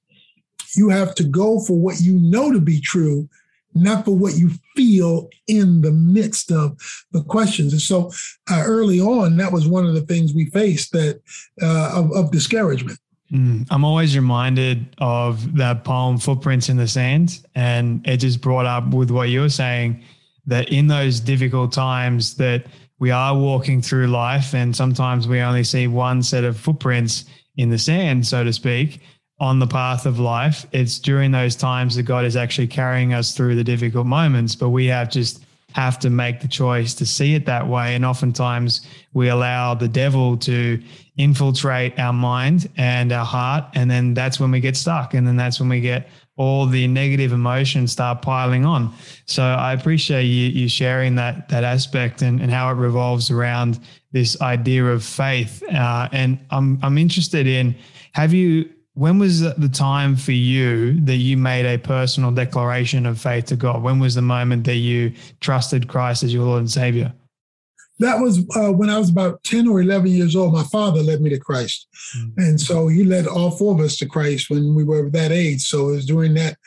you 0.76 0.88
have 0.90 1.14
to 1.16 1.24
go 1.24 1.60
for 1.60 1.78
what 1.78 2.00
you 2.00 2.18
know 2.18 2.52
to 2.52 2.60
be 2.60 2.80
true, 2.80 3.28
not 3.74 4.04
for 4.04 4.16
what 4.16 4.34
you 4.34 4.50
feel 4.76 5.28
in 5.46 5.80
the 5.80 5.92
midst 5.92 6.50
of 6.50 6.76
the 7.12 7.22
questions. 7.22 7.72
And 7.72 7.82
so 7.82 8.10
uh, 8.50 8.62
early 8.64 9.00
on, 9.00 9.36
that 9.36 9.52
was 9.52 9.66
one 9.66 9.86
of 9.86 9.94
the 9.94 10.02
things 10.02 10.34
we 10.34 10.46
faced 10.46 10.92
that 10.92 11.20
uh, 11.62 11.92
of, 11.94 12.12
of 12.12 12.30
discouragement. 12.30 12.98
Mm, 13.32 13.66
I'm 13.70 13.84
always 13.84 14.16
reminded 14.16 14.96
of 14.98 15.56
that 15.56 15.84
poem, 15.84 16.18
Footprints 16.18 16.68
in 16.68 16.76
the 16.76 16.88
Sand. 16.88 17.46
And 17.54 18.06
it 18.06 18.16
just 18.16 18.40
brought 18.40 18.66
up 18.66 18.92
with 18.92 19.10
what 19.10 19.28
you 19.28 19.40
were 19.40 19.48
saying 19.48 20.02
that 20.46 20.70
in 20.70 20.88
those 20.88 21.20
difficult 21.20 21.72
times 21.72 22.34
that 22.36 22.66
we 22.98 23.10
are 23.10 23.36
walking 23.36 23.80
through 23.80 24.08
life 24.08 24.54
and 24.54 24.74
sometimes 24.74 25.28
we 25.28 25.40
only 25.40 25.64
see 25.64 25.86
one 25.86 26.22
set 26.22 26.44
of 26.44 26.58
footprints 26.58 27.24
in 27.56 27.70
the 27.70 27.78
sand, 27.78 28.26
so 28.26 28.44
to 28.44 28.52
speak, 28.52 29.00
on 29.40 29.58
the 29.58 29.66
path 29.66 30.04
of 30.04 30.20
life. 30.20 30.66
It's 30.70 30.98
during 30.98 31.30
those 31.30 31.56
times 31.56 31.96
that 31.96 32.02
God 32.02 32.24
is 32.26 32.36
actually 32.36 32.66
carrying 32.68 33.14
us 33.14 33.34
through 33.34 33.56
the 33.56 33.64
difficult 33.64 34.06
moments, 34.06 34.54
but 34.54 34.68
we 34.68 34.86
have 34.86 35.10
just 35.10 35.42
have 35.72 35.98
to 36.00 36.10
make 36.10 36.40
the 36.40 36.48
choice 36.48 36.94
to 36.94 37.06
see 37.06 37.34
it 37.34 37.46
that 37.46 37.66
way. 37.66 37.94
And 37.94 38.04
oftentimes 38.04 38.86
we 39.12 39.28
allow 39.28 39.74
the 39.74 39.88
devil 39.88 40.36
to 40.38 40.82
infiltrate 41.16 41.98
our 41.98 42.12
mind 42.12 42.68
and 42.76 43.12
our 43.12 43.24
heart. 43.24 43.64
And 43.74 43.90
then 43.90 44.12
that's 44.14 44.40
when 44.40 44.50
we 44.50 44.60
get 44.60 44.76
stuck. 44.76 45.14
And 45.14 45.26
then 45.26 45.36
that's 45.36 45.60
when 45.60 45.68
we 45.68 45.80
get 45.80 46.08
all 46.36 46.66
the 46.66 46.86
negative 46.88 47.32
emotions 47.32 47.92
start 47.92 48.22
piling 48.22 48.64
on. 48.64 48.92
So 49.26 49.42
I 49.42 49.72
appreciate 49.72 50.24
you, 50.24 50.48
you 50.48 50.68
sharing 50.68 51.14
that, 51.16 51.48
that 51.50 51.64
aspect 51.64 52.22
and, 52.22 52.40
and 52.40 52.50
how 52.50 52.70
it 52.70 52.74
revolves 52.74 53.30
around 53.30 53.78
this 54.12 54.40
idea 54.40 54.84
of 54.86 55.04
faith. 55.04 55.62
Uh, 55.72 56.08
and 56.12 56.38
I'm, 56.50 56.78
I'm 56.82 56.98
interested 56.98 57.46
in, 57.46 57.76
have 58.12 58.32
you 58.34 58.70
when 59.00 59.18
was 59.18 59.40
the 59.40 59.70
time 59.72 60.14
for 60.14 60.32
you 60.32 61.00
that 61.00 61.16
you 61.16 61.34
made 61.34 61.64
a 61.64 61.78
personal 61.78 62.30
declaration 62.30 63.06
of 63.06 63.18
faith 63.18 63.46
to 63.46 63.56
God? 63.56 63.82
When 63.82 63.98
was 63.98 64.14
the 64.14 64.20
moment 64.20 64.64
that 64.64 64.74
you 64.74 65.14
trusted 65.40 65.88
Christ 65.88 66.22
as 66.22 66.34
your 66.34 66.44
Lord 66.44 66.58
and 66.58 66.70
Savior? 66.70 67.10
That 67.98 68.20
was 68.20 68.40
uh, 68.54 68.70
when 68.72 68.90
I 68.90 68.98
was 68.98 69.08
about 69.08 69.42
10 69.44 69.66
or 69.68 69.80
11 69.80 70.08
years 70.08 70.36
old. 70.36 70.52
My 70.52 70.64
father 70.64 71.02
led 71.02 71.22
me 71.22 71.30
to 71.30 71.38
Christ. 71.38 71.88
Mm-hmm. 72.14 72.40
And 72.42 72.60
so 72.60 72.88
he 72.88 73.02
led 73.04 73.26
all 73.26 73.50
four 73.50 73.72
of 73.72 73.80
us 73.80 73.96
to 73.96 74.06
Christ 74.06 74.50
when 74.50 74.74
we 74.74 74.84
were 74.84 75.08
that 75.08 75.32
age. 75.32 75.62
So 75.62 75.88
it 75.88 75.92
was 75.92 76.04
during 76.04 76.34
that 76.34 76.58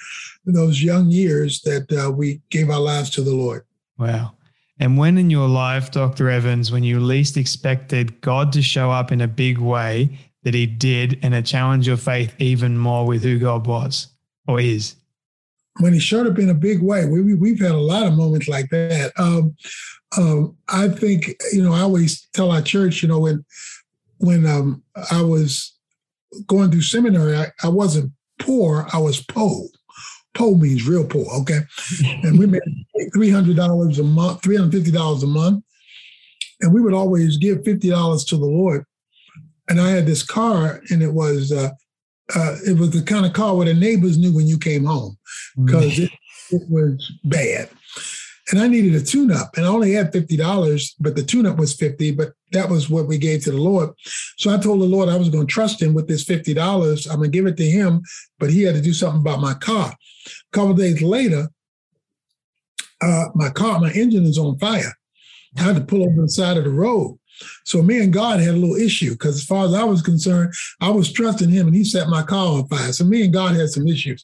those 0.43 0.81
young 0.81 1.11
years 1.11 1.61
that 1.61 1.91
uh, 1.93 2.09
we 2.09 2.41
gave 2.49 2.71
our 2.71 2.79
lives 2.79 3.11
to 3.11 3.21
the 3.21 3.35
Lord. 3.35 3.63
Wow. 3.99 4.31
And 4.79 4.97
when 4.97 5.19
in 5.19 5.29
your 5.29 5.47
life, 5.47 5.91
Dr. 5.91 6.31
Evans, 6.31 6.71
when 6.71 6.83
you 6.83 6.99
least 6.99 7.37
expected 7.37 8.21
God 8.21 8.51
to 8.53 8.63
show 8.63 8.89
up 8.89 9.11
in 9.11 9.21
a 9.21 9.27
big 9.27 9.59
way, 9.59 10.17
that 10.43 10.53
he 10.53 10.65
did 10.65 11.19
and 11.21 11.33
it 11.33 11.45
challenged 11.45 11.87
your 11.87 11.97
faith 11.97 12.35
even 12.39 12.77
more 12.77 13.05
with 13.05 13.23
who 13.23 13.39
God 13.39 13.65
was 13.65 14.07
or 14.47 14.59
is? 14.59 14.95
When 15.79 15.93
he 15.93 15.99
showed 15.99 16.27
up 16.27 16.37
in 16.37 16.49
a 16.49 16.53
big 16.53 16.81
way, 16.81 17.05
we, 17.05 17.33
we, 17.33 17.49
have 17.51 17.59
had 17.59 17.71
a 17.71 17.77
lot 17.77 18.05
of 18.05 18.13
moments 18.13 18.47
like 18.47 18.69
that. 18.69 19.11
Um, 19.17 19.55
um, 20.15 20.55
I 20.69 20.87
think, 20.89 21.33
you 21.51 21.63
know, 21.63 21.73
I 21.73 21.81
always 21.81 22.27
tell 22.33 22.51
our 22.51 22.61
church, 22.61 23.01
you 23.01 23.09
know, 23.09 23.19
when 23.19 23.43
when 24.19 24.45
um, 24.45 24.83
I 25.11 25.21
was 25.21 25.75
going 26.47 26.71
through 26.71 26.81
seminary, 26.81 27.35
I, 27.35 27.47
I 27.63 27.67
wasn't 27.67 28.11
poor, 28.39 28.87
I 28.93 28.97
was 28.97 29.21
po. 29.23 29.67
Po 30.33 30.55
means 30.55 30.87
real 30.87 31.05
poor, 31.05 31.25
okay? 31.41 31.59
and 32.23 32.39
we 32.39 32.47
made 32.47 32.61
$300 33.15 33.99
a 33.99 34.03
month, 34.03 34.41
$350 34.41 35.23
a 35.23 35.27
month. 35.27 35.63
And 36.61 36.73
we 36.73 36.81
would 36.81 36.93
always 36.93 37.37
give 37.37 37.59
$50 37.59 38.27
to 38.29 38.37
the 38.37 38.45
Lord 38.45 38.85
and 39.69 39.79
I 39.79 39.89
had 39.89 40.05
this 40.05 40.23
car, 40.23 40.81
and 40.89 41.01
it 41.01 41.13
was 41.13 41.51
uh, 41.51 41.69
uh, 42.35 42.55
it 42.65 42.77
was 42.77 42.91
the 42.91 43.03
kind 43.03 43.25
of 43.25 43.33
car 43.33 43.55
where 43.55 43.65
the 43.65 43.73
neighbors 43.73 44.17
knew 44.17 44.33
when 44.33 44.47
you 44.47 44.57
came 44.57 44.85
home 44.85 45.17
because 45.65 45.99
it, 45.99 46.11
it 46.51 46.61
was 46.69 47.11
bad. 47.25 47.69
and 48.51 48.59
I 48.59 48.67
needed 48.67 48.95
a 48.95 49.03
tune 49.03 49.31
up 49.31 49.55
and 49.55 49.65
I 49.65 49.69
only 49.69 49.93
had 49.93 50.11
$50, 50.11 50.93
but 50.99 51.15
the 51.15 51.23
tune 51.23 51.45
up 51.45 51.57
was 51.57 51.73
50, 51.73 52.11
but 52.11 52.33
that 52.51 52.69
was 52.69 52.89
what 52.89 53.07
we 53.07 53.17
gave 53.17 53.43
to 53.43 53.51
the 53.51 53.57
Lord. 53.57 53.91
So 54.37 54.53
I 54.53 54.57
told 54.57 54.81
the 54.81 54.85
Lord 54.85 55.09
I 55.09 55.17
was 55.17 55.29
going 55.29 55.47
to 55.47 55.53
trust 55.53 55.81
him 55.81 55.93
with 55.93 56.07
this 56.07 56.25
$50. 56.25 57.09
I'm 57.09 57.17
going 57.17 57.31
to 57.31 57.37
give 57.37 57.45
it 57.45 57.57
to 57.57 57.69
him, 57.69 58.01
but 58.39 58.49
he 58.49 58.63
had 58.63 58.75
to 58.75 58.81
do 58.81 58.93
something 58.93 59.21
about 59.21 59.41
my 59.41 59.53
car. 59.53 59.91
A 59.91 60.55
couple 60.55 60.73
days 60.73 61.01
later, 61.01 61.49
uh, 63.01 63.25
my 63.35 63.49
car, 63.49 63.79
my 63.79 63.91
engine 63.91 64.23
is 64.23 64.37
on 64.37 64.57
fire. 64.59 64.93
I 65.57 65.61
had 65.63 65.75
to 65.75 65.81
pull 65.81 66.03
over 66.03 66.21
the 66.21 66.29
side 66.29 66.57
of 66.57 66.63
the 66.63 66.69
road. 66.69 67.19
So 67.65 67.81
me 67.81 67.99
and 67.99 68.13
God 68.13 68.39
had 68.39 68.55
a 68.55 68.57
little 68.57 68.75
issue 68.75 69.11
because 69.11 69.37
as 69.37 69.45
far 69.45 69.65
as 69.65 69.73
I 69.73 69.83
was 69.83 70.01
concerned, 70.01 70.53
I 70.81 70.89
was 70.89 71.11
trusting 71.11 71.49
him 71.49 71.67
and 71.67 71.75
he 71.75 71.83
set 71.83 72.07
my 72.09 72.23
car 72.23 72.57
on 72.59 72.67
fire. 72.67 72.93
So 72.93 73.05
me 73.05 73.23
and 73.23 73.33
God 73.33 73.55
had 73.55 73.69
some 73.69 73.87
issues. 73.87 74.23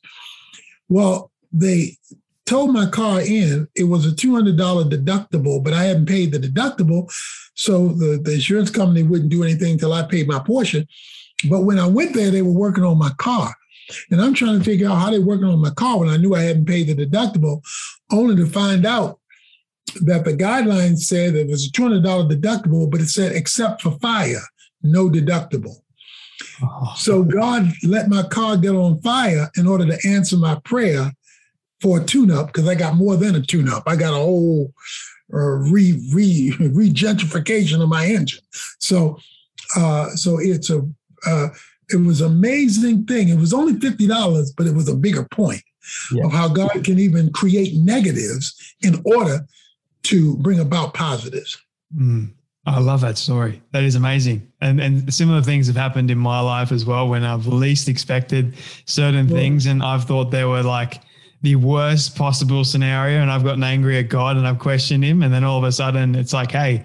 Well, 0.87 1.31
they 1.51 1.97
towed 2.45 2.71
my 2.71 2.87
car 2.87 3.21
in. 3.21 3.67
It 3.75 3.83
was 3.83 4.05
a 4.05 4.15
$200 4.15 4.57
deductible, 4.89 5.63
but 5.63 5.73
I 5.73 5.83
hadn't 5.83 6.07
paid 6.07 6.31
the 6.31 6.39
deductible. 6.39 7.11
So 7.55 7.89
the, 7.89 8.19
the 8.23 8.33
insurance 8.33 8.71
company 8.71 9.03
wouldn't 9.03 9.29
do 9.29 9.43
anything 9.43 9.73
until 9.73 9.93
I 9.93 10.03
paid 10.03 10.27
my 10.27 10.39
portion. 10.39 10.87
But 11.49 11.61
when 11.61 11.79
I 11.79 11.87
went 11.87 12.13
there, 12.15 12.31
they 12.31 12.41
were 12.41 12.51
working 12.51 12.83
on 12.83 12.97
my 12.97 13.11
car. 13.17 13.53
And 14.11 14.21
I'm 14.21 14.33
trying 14.33 14.57
to 14.59 14.65
figure 14.65 14.89
out 14.89 14.95
how 14.95 15.11
they're 15.11 15.21
working 15.21 15.47
on 15.47 15.59
my 15.59 15.71
car 15.71 15.99
when 15.99 16.09
I 16.09 16.17
knew 16.17 16.35
I 16.35 16.41
hadn't 16.41 16.65
paid 16.65 16.87
the 16.87 17.05
deductible, 17.05 17.61
only 18.11 18.35
to 18.35 18.45
find 18.45 18.85
out 18.85 19.18
that 20.05 20.25
the 20.25 20.33
guidelines 20.33 20.99
said 20.99 21.33
that 21.33 21.41
it 21.41 21.49
was 21.49 21.67
a 21.67 21.71
$200 21.71 22.29
deductible, 22.29 22.89
but 22.89 23.01
it 23.01 23.09
said 23.09 23.31
except 23.31 23.81
for 23.81 23.97
fire, 23.99 24.41
no 24.81 25.09
deductible. 25.09 25.75
Oh. 26.63 26.93
So 26.95 27.23
God 27.23 27.71
let 27.83 28.09
my 28.09 28.23
car 28.23 28.57
get 28.57 28.75
on 28.75 29.01
fire 29.01 29.49
in 29.57 29.67
order 29.67 29.85
to 29.85 30.07
answer 30.07 30.37
my 30.37 30.59
prayer 30.63 31.11
for 31.81 31.99
a 31.99 32.03
tune-up 32.03 32.47
because 32.47 32.67
I 32.67 32.75
got 32.75 32.95
more 32.95 33.15
than 33.15 33.35
a 33.35 33.41
tune-up. 33.41 33.83
I 33.87 33.95
got 33.95 34.13
a 34.13 34.17
whole 34.17 34.73
uh, 35.33 35.37
re 35.37 35.99
re 36.13 36.53
regentrification 36.59 37.81
of 37.81 37.89
my 37.89 38.05
engine. 38.05 38.43
So 38.79 39.17
uh, 39.75 40.09
so 40.09 40.39
it's 40.39 40.69
a 40.69 40.87
uh, 41.25 41.49
it 41.89 41.97
was 41.97 42.21
amazing 42.21 43.05
thing. 43.05 43.29
It 43.29 43.37
was 43.37 43.53
only 43.53 43.79
fifty 43.79 44.07
dollars, 44.07 44.51
but 44.55 44.67
it 44.67 44.73
was 44.73 44.89
a 44.89 44.95
bigger 44.95 45.27
point 45.31 45.61
yeah. 46.11 46.25
of 46.25 46.31
how 46.31 46.47
God 46.47 46.83
can 46.83 46.99
even 46.99 47.31
create 47.31 47.75
negatives 47.75 48.55
in 48.81 49.01
order 49.05 49.45
to 50.03 50.37
bring 50.37 50.59
about 50.59 50.93
positives. 50.93 51.57
Mm. 51.95 52.31
I 52.65 52.79
love 52.79 53.01
that 53.01 53.17
story. 53.17 53.61
That 53.71 53.83
is 53.83 53.95
amazing. 53.95 54.51
And 54.61 54.79
and 54.79 55.11
similar 55.13 55.41
things 55.41 55.67
have 55.67 55.75
happened 55.75 56.11
in 56.11 56.17
my 56.17 56.39
life 56.39 56.71
as 56.71 56.85
well 56.85 57.07
when 57.09 57.23
I've 57.23 57.47
least 57.47 57.89
expected 57.89 58.53
certain 58.85 59.27
well, 59.27 59.37
things 59.37 59.65
and 59.65 59.81
I've 59.81 60.03
thought 60.03 60.25
they 60.25 60.45
were 60.45 60.61
like 60.61 61.01
the 61.41 61.55
worst 61.55 62.15
possible 62.15 62.63
scenario 62.63 63.21
and 63.21 63.31
I've 63.31 63.43
gotten 63.43 63.63
angry 63.63 63.97
at 63.97 64.09
God 64.09 64.37
and 64.37 64.45
I've 64.47 64.59
questioned 64.59 65.03
him 65.03 65.23
and 65.23 65.33
then 65.33 65.43
all 65.43 65.57
of 65.57 65.63
a 65.63 65.71
sudden 65.71 66.15
it's 66.15 66.33
like, 66.33 66.51
hey, 66.51 66.83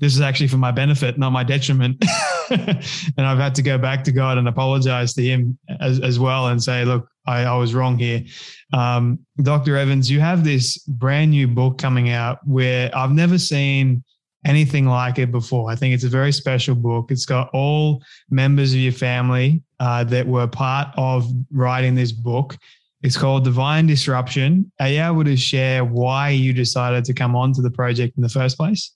this 0.00 0.14
is 0.14 0.20
actually 0.20 0.48
for 0.48 0.58
my 0.58 0.70
benefit, 0.70 1.18
not 1.18 1.30
my 1.30 1.42
detriment. 1.42 2.04
and 2.50 3.16
I've 3.18 3.38
had 3.38 3.54
to 3.54 3.62
go 3.62 3.78
back 3.78 4.04
to 4.04 4.12
God 4.12 4.38
and 4.38 4.46
apologize 4.46 5.14
to 5.14 5.22
him 5.22 5.58
as, 5.80 6.00
as 6.00 6.18
well 6.18 6.48
and 6.48 6.62
say, 6.62 6.84
look, 6.84 7.08
I, 7.26 7.42
I 7.42 7.56
was 7.56 7.74
wrong 7.74 7.98
here. 7.98 8.24
Um, 8.72 9.18
Dr. 9.42 9.76
Evans, 9.76 10.10
you 10.10 10.20
have 10.20 10.44
this 10.44 10.78
brand 10.78 11.30
new 11.30 11.48
book 11.48 11.78
coming 11.78 12.10
out 12.10 12.38
where 12.46 12.90
I've 12.96 13.12
never 13.12 13.38
seen 13.38 14.04
anything 14.44 14.86
like 14.86 15.18
it 15.18 15.32
before. 15.32 15.70
I 15.70 15.76
think 15.76 15.94
it's 15.94 16.04
a 16.04 16.08
very 16.08 16.32
special 16.32 16.74
book. 16.74 17.10
It's 17.10 17.26
got 17.26 17.50
all 17.52 18.02
members 18.30 18.72
of 18.72 18.80
your 18.80 18.92
family 18.92 19.62
uh, 19.80 20.04
that 20.04 20.26
were 20.26 20.46
part 20.46 20.88
of 20.96 21.30
writing 21.50 21.94
this 21.94 22.12
book. 22.12 22.56
It's 23.02 23.16
called 23.16 23.44
Divine 23.44 23.86
Disruption. 23.86 24.70
Are 24.80 24.88
you 24.88 25.02
able 25.02 25.24
to 25.24 25.36
share 25.36 25.84
why 25.84 26.30
you 26.30 26.52
decided 26.52 27.04
to 27.06 27.14
come 27.14 27.36
on 27.36 27.52
to 27.54 27.62
the 27.62 27.70
project 27.70 28.16
in 28.16 28.22
the 28.22 28.28
first 28.28 28.56
place? 28.56 28.92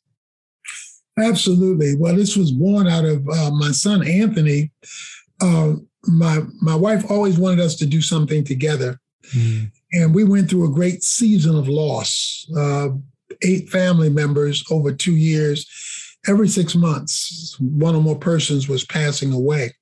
Absolutely. 1.18 1.96
Well, 1.96 2.14
this 2.14 2.36
was 2.36 2.52
born 2.52 2.86
out 2.86 3.04
of 3.04 3.26
uh, 3.28 3.50
my 3.50 3.72
son 3.72 4.06
Anthony. 4.06 4.70
Uh, 5.40 5.74
my 6.08 6.42
my 6.60 6.74
wife 6.74 7.10
always 7.10 7.38
wanted 7.38 7.60
us 7.60 7.74
to 7.76 7.86
do 7.86 8.00
something 8.00 8.44
together, 8.44 9.00
mm. 9.34 9.70
and 9.92 10.14
we 10.14 10.24
went 10.24 10.48
through 10.48 10.70
a 10.70 10.74
great 10.74 11.02
season 11.02 11.56
of 11.56 11.68
loss. 11.68 12.50
Uh, 12.56 12.88
eight 13.42 13.68
family 13.68 14.10
members 14.10 14.64
over 14.70 14.92
two 14.92 15.16
years. 15.16 15.66
Every 16.26 16.48
six 16.48 16.74
months, 16.74 17.56
one 17.60 17.94
or 17.94 18.02
more 18.02 18.18
persons 18.18 18.68
was 18.68 18.84
passing 18.84 19.32
away. 19.32 19.72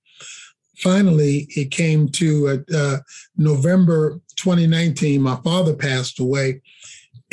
Finally, 0.79 1.47
it 1.51 1.71
came 1.71 2.09
to 2.11 2.65
uh, 2.75 2.99
November 3.37 4.21
2019. 4.37 5.23
My 5.23 5.37
father 5.37 5.75
passed 5.75 6.21
away, 6.21 6.61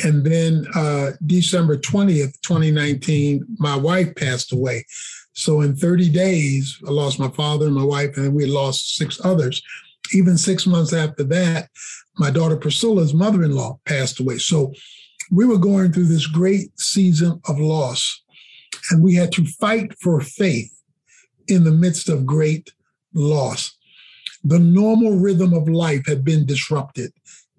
and 0.02 0.24
then 0.24 0.66
uh, 0.74 1.10
December 1.26 1.76
20th, 1.76 2.40
2019, 2.40 3.44
my 3.58 3.76
wife 3.76 4.14
passed 4.16 4.52
away. 4.52 4.86
So 5.34 5.60
in 5.60 5.76
30 5.76 6.10
days, 6.10 6.78
I 6.86 6.90
lost 6.90 7.18
my 7.18 7.28
father 7.28 7.66
and 7.66 7.74
my 7.74 7.84
wife, 7.84 8.16
and 8.16 8.34
we 8.34 8.44
had 8.44 8.52
lost 8.52 8.96
six 8.96 9.20
others. 9.24 9.62
Even 10.12 10.38
six 10.38 10.66
months 10.66 10.92
after 10.92 11.24
that, 11.24 11.68
my 12.18 12.30
daughter 12.30 12.56
Priscilla's 12.56 13.14
mother 13.14 13.42
in 13.42 13.52
law 13.52 13.78
passed 13.84 14.20
away. 14.20 14.38
So 14.38 14.72
we 15.30 15.44
were 15.44 15.58
going 15.58 15.92
through 15.92 16.06
this 16.06 16.26
great 16.26 16.78
season 16.78 17.40
of 17.48 17.58
loss, 17.58 18.22
and 18.90 19.02
we 19.02 19.14
had 19.14 19.32
to 19.32 19.44
fight 19.44 19.94
for 20.00 20.20
faith 20.20 20.70
in 21.48 21.64
the 21.64 21.72
midst 21.72 22.08
of 22.08 22.26
great 22.26 22.72
loss. 23.12 23.76
The 24.44 24.58
normal 24.58 25.16
rhythm 25.16 25.52
of 25.52 25.68
life 25.68 26.06
had 26.06 26.24
been 26.24 26.46
disrupted. 26.46 27.12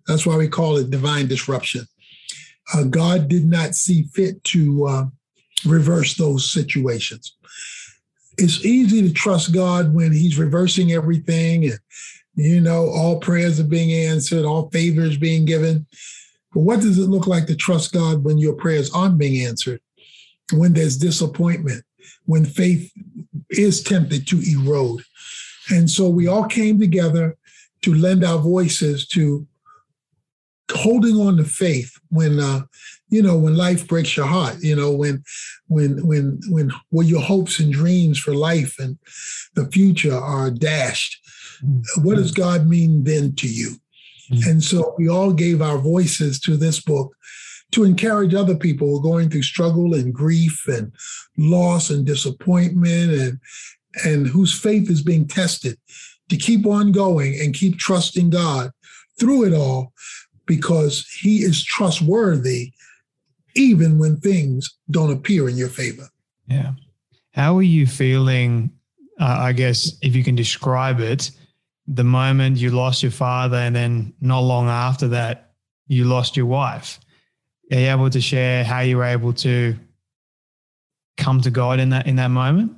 That's 0.08 0.26
why 0.26 0.38
we 0.38 0.48
call 0.48 0.78
it 0.78 0.92
divine 0.92 1.28
disruption. 1.28 1.88
Uh, 2.74 2.84
God 2.84 3.28
did 3.28 3.46
not 3.46 3.76
see 3.76 4.04
fit 4.14 4.44
to 4.46 4.86
uh, 4.86 5.06
reverse 5.66 6.16
those 6.16 6.52
situations. 6.52 7.36
It's 8.38 8.66
easy 8.66 9.02
to 9.02 9.14
trust 9.14 9.54
God 9.54 9.94
when 9.94 10.12
He's 10.12 10.38
reversing 10.38 10.92
everything 10.92 11.66
and, 11.66 11.80
you 12.36 12.60
know, 12.60 12.90
all 12.90 13.20
prayers 13.20 13.60
are 13.60 13.66
being 13.66 13.92
answered, 13.92 14.46
all 14.46 14.70
favors 14.70 15.18
being 15.18 15.46
given. 15.46 15.86
But 16.54 16.62
what 16.62 16.82
does 16.82 16.98
it 16.98 17.10
look 17.10 17.28
like 17.28 17.48
to 17.48 17.56
trust 17.56 17.94
God 17.94 18.24
when 18.24 18.38
your 18.38 18.54
prayers 18.54 18.92
aren't 18.92 19.18
being 19.18 19.46
answered? 19.46 19.80
When 20.54 20.74
there's 20.74 20.98
disappointment, 20.98 21.84
when 22.26 22.46
faith 22.46 22.92
is 23.50 23.84
tempted 23.84 24.28
to 24.28 24.42
erode. 24.42 25.04
And 25.70 25.90
so 25.90 26.10
we 26.10 26.28
all 26.28 26.46
came 26.46 26.80
together 26.80 27.38
to 27.82 27.94
lend 27.94 28.24
our 28.24 28.38
voices 28.40 29.08
to 29.10 29.48
holding 30.72 31.16
on 31.16 31.38
to 31.38 31.44
faith 31.44 31.98
when 32.10 32.40
uh, 32.40 32.62
you 33.10 33.22
know 33.22 33.38
when 33.38 33.56
life 33.56 33.88
breaks 33.88 34.16
your 34.18 34.26
heart 34.26 34.56
you 34.62 34.76
know 34.76 34.92
when 34.92 35.24
when 35.68 36.06
when 36.06 36.40
when 36.50 36.72
when 36.90 37.08
your 37.08 37.22
hopes 37.22 37.60
and 37.60 37.72
dreams 37.72 38.18
for 38.18 38.36
life 38.36 38.76
and 38.80 38.98
the 39.56 39.70
future 39.72 40.16
are 40.16 40.50
dashed 40.50 41.18
mm-hmm. 41.64 42.04
what 42.04 42.16
does 42.16 42.32
god 42.32 42.68
mean 42.68 43.04
then 43.04 43.34
to 43.36 43.48
you 43.48 43.72
mm-hmm. 44.32 44.50
and 44.50 44.64
so 44.64 44.96
we 44.98 45.08
all 45.08 45.32
gave 45.32 45.62
our 45.62 45.78
voices 45.78 46.40
to 46.40 46.58
this 46.58 46.82
book 46.82 47.16
to 47.72 47.84
encourage 47.84 48.34
other 48.34 48.56
people 48.56 48.88
who 48.88 49.00
are 49.00 49.12
going 49.12 49.30
through 49.30 49.44
struggle 49.44 49.94
and 49.96 50.14
grief 50.14 50.64
and 50.68 50.92
loss 51.38 51.90
and 51.90 52.06
disappointment 52.06 53.12
and 53.12 53.40
and 54.04 54.28
whose 54.28 54.58
faith 54.58 54.90
is 54.90 55.02
being 55.02 55.28
tested 55.28 55.78
to 56.30 56.38
keep 56.38 56.66
on 56.66 56.92
going 56.92 57.40
and 57.40 57.54
keep 57.54 57.78
trusting 57.78 58.30
god 58.30 58.72
through 59.20 59.46
it 59.46 59.54
all 59.54 59.94
because 60.46 61.08
he 61.22 61.38
is 61.38 61.64
trustworthy 61.64 62.72
even 63.56 63.98
when 63.98 64.18
things 64.18 64.78
don't 64.92 65.12
appear 65.12 65.50
in 65.50 65.58
your 65.58 65.70
favor. 65.70 66.10
Yeah. 66.48 66.74
How 67.32 67.58
are 67.58 67.64
you 67.64 67.88
feeling? 67.88 68.72
Uh, 69.20 69.38
I 69.40 69.54
guess 69.54 69.98
if 70.02 70.16
you 70.16 70.24
can 70.24 70.36
describe 70.36 71.00
it, 71.00 71.32
the 71.88 72.04
moment 72.04 72.58
you 72.58 72.70
lost 72.70 73.04
your 73.04 73.12
father, 73.12 73.58
and 73.58 73.76
then 73.76 74.14
not 74.20 74.40
long 74.40 74.68
after 74.68 75.08
that, 75.10 75.54
you 75.88 76.06
lost 76.06 76.36
your 76.36 76.48
wife. 76.48 77.00
Are 77.72 77.78
you 77.78 77.88
able 77.88 78.10
to 78.10 78.22
share 78.22 78.64
how 78.64 78.82
you 78.82 78.98
were 78.98 79.06
able 79.06 79.34
to 79.34 79.76
come 81.18 81.42
to 81.42 81.50
God 81.50 81.80
in 81.80 81.90
that 81.90 82.08
in 82.08 82.18
that 82.18 82.30
moment? 82.30 82.74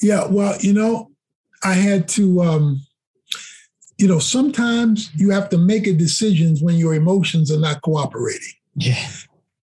Yeah, 0.00 0.26
well, 0.26 0.56
you 0.60 0.72
know, 0.72 1.10
I 1.62 1.74
had 1.74 2.08
to 2.08 2.42
um, 2.42 2.80
you 3.98 4.06
know, 4.06 4.18
sometimes 4.18 5.10
you 5.14 5.30
have 5.30 5.48
to 5.50 5.58
make 5.58 5.86
a 5.86 5.92
decisions 5.92 6.62
when 6.62 6.76
your 6.76 6.94
emotions 6.94 7.50
are 7.50 7.58
not 7.58 7.82
cooperating. 7.82 8.52
Yeah. 8.76 9.08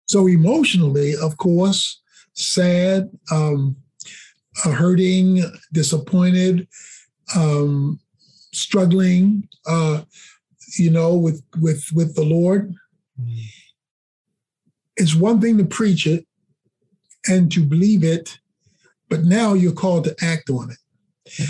So 0.06 0.26
emotionally, 0.26 1.14
of 1.16 1.36
course, 1.36 2.00
sad, 2.34 3.10
um, 3.30 3.76
uh, 4.64 4.70
hurting, 4.70 5.42
disappointed, 5.72 6.68
um, 7.34 7.98
struggling, 8.52 9.48
uh, 9.66 10.02
you 10.78 10.90
know, 10.90 11.16
with 11.16 11.42
with 11.60 11.84
with 11.94 12.14
the 12.14 12.24
Lord. 12.24 12.74
Mm. 13.20 13.44
It's 14.96 15.14
one 15.14 15.40
thing 15.40 15.58
to 15.58 15.64
preach 15.64 16.06
it 16.06 16.26
and 17.28 17.50
to 17.52 17.64
believe 17.64 18.04
it, 18.04 18.38
but 19.08 19.24
now 19.24 19.54
you're 19.54 19.72
called 19.72 20.04
to 20.04 20.16
act 20.20 20.50
on 20.50 20.70
it. 20.70 21.48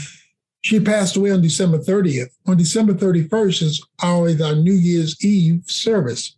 She 0.61 0.81
passed 0.81 1.17
away 1.17 1.31
on 1.31 1.41
December 1.41 1.79
30th. 1.79 2.31
On 2.47 2.57
December 2.57 2.93
31st 2.93 3.63
is 3.63 3.87
always 4.03 4.41
our 4.43 4.55
New 4.55 4.75
Year's 4.75 5.17
Eve 5.25 5.63
service. 5.67 6.38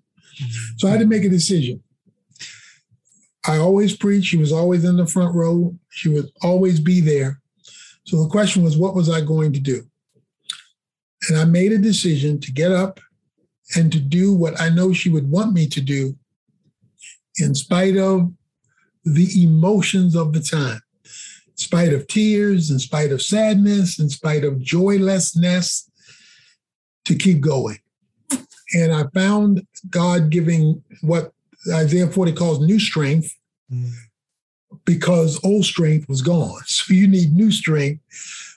So 0.76 0.88
I 0.88 0.92
had 0.92 1.00
to 1.00 1.06
make 1.06 1.24
a 1.24 1.28
decision. 1.28 1.82
I 3.46 3.56
always 3.58 3.96
preach. 3.96 4.26
She 4.26 4.36
was 4.36 4.52
always 4.52 4.84
in 4.84 4.96
the 4.96 5.06
front 5.06 5.34
row. 5.34 5.74
She 5.90 6.08
would 6.08 6.28
always 6.42 6.78
be 6.78 7.00
there. 7.00 7.40
So 8.04 8.22
the 8.22 8.28
question 8.28 8.62
was, 8.62 8.76
what 8.76 8.94
was 8.94 9.08
I 9.08 9.20
going 9.20 9.52
to 9.52 9.60
do? 9.60 9.84
And 11.28 11.38
I 11.38 11.44
made 11.44 11.72
a 11.72 11.78
decision 11.78 12.40
to 12.40 12.52
get 12.52 12.72
up 12.72 13.00
and 13.76 13.92
to 13.92 14.00
do 14.00 14.34
what 14.34 14.60
I 14.60 14.68
know 14.68 14.92
she 14.92 15.10
would 15.10 15.30
want 15.30 15.52
me 15.52 15.66
to 15.68 15.80
do 15.80 16.16
in 17.38 17.54
spite 17.54 17.96
of 17.96 18.32
the 19.04 19.42
emotions 19.42 20.14
of 20.14 20.32
the 20.32 20.40
time, 20.40 20.80
in 21.04 21.56
spite 21.56 21.92
of 21.92 22.06
tears, 22.08 22.70
in 22.70 22.78
spite 22.78 23.12
of 23.12 23.22
sadness, 23.22 23.98
in 23.98 24.08
spite 24.10 24.44
of 24.44 24.60
joylessness, 24.60 25.90
to 27.04 27.14
keep 27.14 27.40
going. 27.40 27.78
And 28.74 28.92
I 28.92 29.04
found 29.14 29.66
God 29.88 30.30
giving 30.30 30.82
what 31.02 31.32
Isaiah 31.72 32.06
40 32.06 32.32
calls 32.32 32.60
new 32.60 32.78
strength 32.78 33.34
mm. 33.72 33.90
because 34.84 35.42
old 35.44 35.64
strength 35.64 36.08
was 36.08 36.22
gone. 36.22 36.60
So 36.66 36.94
you 36.94 37.08
need 37.08 37.32
new 37.32 37.50
strength 37.50 38.02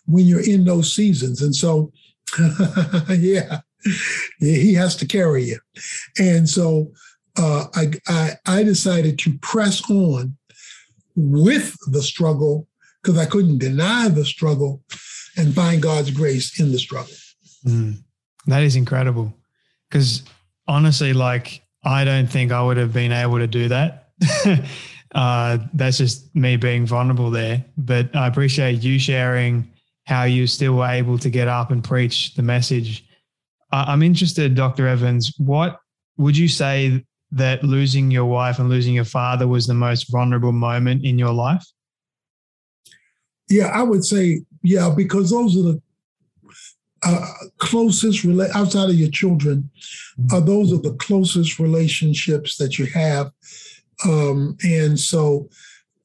when 0.05 0.25
you're 0.25 0.47
in 0.47 0.65
those 0.65 0.93
seasons. 0.93 1.41
And 1.41 1.55
so, 1.55 1.91
yeah, 3.09 3.61
he 4.39 4.73
has 4.73 4.95
to 4.97 5.05
carry 5.05 5.43
you. 5.43 5.59
And 6.19 6.47
so 6.47 6.91
uh, 7.37 7.65
I, 7.75 7.91
I, 8.07 8.31
I 8.45 8.63
decided 8.63 9.19
to 9.19 9.37
press 9.39 9.89
on 9.89 10.37
with 11.15 11.75
the 11.91 12.01
struggle 12.01 12.67
because 13.01 13.17
I 13.17 13.25
couldn't 13.25 13.57
deny 13.57 14.07
the 14.07 14.25
struggle 14.25 14.81
and 15.37 15.53
find 15.53 15.81
God's 15.81 16.11
grace 16.11 16.59
in 16.59 16.71
the 16.71 16.79
struggle. 16.79 17.13
Mm, 17.65 18.03
that 18.47 18.63
is 18.63 18.75
incredible. 18.75 19.33
Because 19.93 20.23
honestly, 20.67 21.13
like, 21.13 21.61
I 21.83 22.03
don't 22.03 22.25
think 22.25 22.51
I 22.51 22.63
would 22.63 22.77
have 22.77 22.91
been 22.91 23.11
able 23.11 23.37
to 23.37 23.45
do 23.45 23.67
that. 23.67 24.09
uh, 25.13 25.59
that's 25.75 25.99
just 25.99 26.35
me 26.35 26.57
being 26.57 26.87
vulnerable 26.87 27.29
there. 27.29 27.63
But 27.77 28.15
I 28.15 28.25
appreciate 28.25 28.81
you 28.81 28.97
sharing 28.97 29.71
how 30.05 30.23
you 30.23 30.47
still 30.47 30.77
were 30.77 30.87
able 30.87 31.19
to 31.19 31.29
get 31.29 31.47
up 31.47 31.69
and 31.69 31.83
preach 31.83 32.33
the 32.33 32.41
message. 32.41 33.05
I'm 33.71 34.01
interested, 34.01 34.55
Dr. 34.55 34.87
Evans, 34.87 35.31
what 35.37 35.79
would 36.17 36.35
you 36.35 36.47
say 36.47 37.05
that 37.31 37.63
losing 37.63 38.09
your 38.09 38.25
wife 38.25 38.57
and 38.57 38.69
losing 38.69 38.95
your 38.95 39.05
father 39.05 39.47
was 39.47 39.67
the 39.67 39.75
most 39.75 40.11
vulnerable 40.11 40.51
moment 40.51 41.05
in 41.05 41.19
your 41.19 41.33
life? 41.33 41.63
Yeah, 43.47 43.67
I 43.67 43.83
would 43.83 44.03
say, 44.03 44.41
yeah, 44.63 44.91
because 44.95 45.29
those 45.29 45.55
are 45.55 45.61
the 45.61 45.81
uh, 47.05 47.27
closest, 47.57 48.25
outside 48.55 48.89
of 48.89 48.95
your 48.95 49.09
children, 49.09 49.69
mm-hmm. 50.19 50.35
uh, 50.35 50.39
those 50.39 50.71
are 50.73 50.77
the 50.77 50.95
closest 50.95 51.59
relationships 51.59 52.57
that 52.57 52.77
you 52.77 52.85
have. 52.87 53.31
Um, 54.05 54.57
and 54.63 54.99
so 54.99 55.49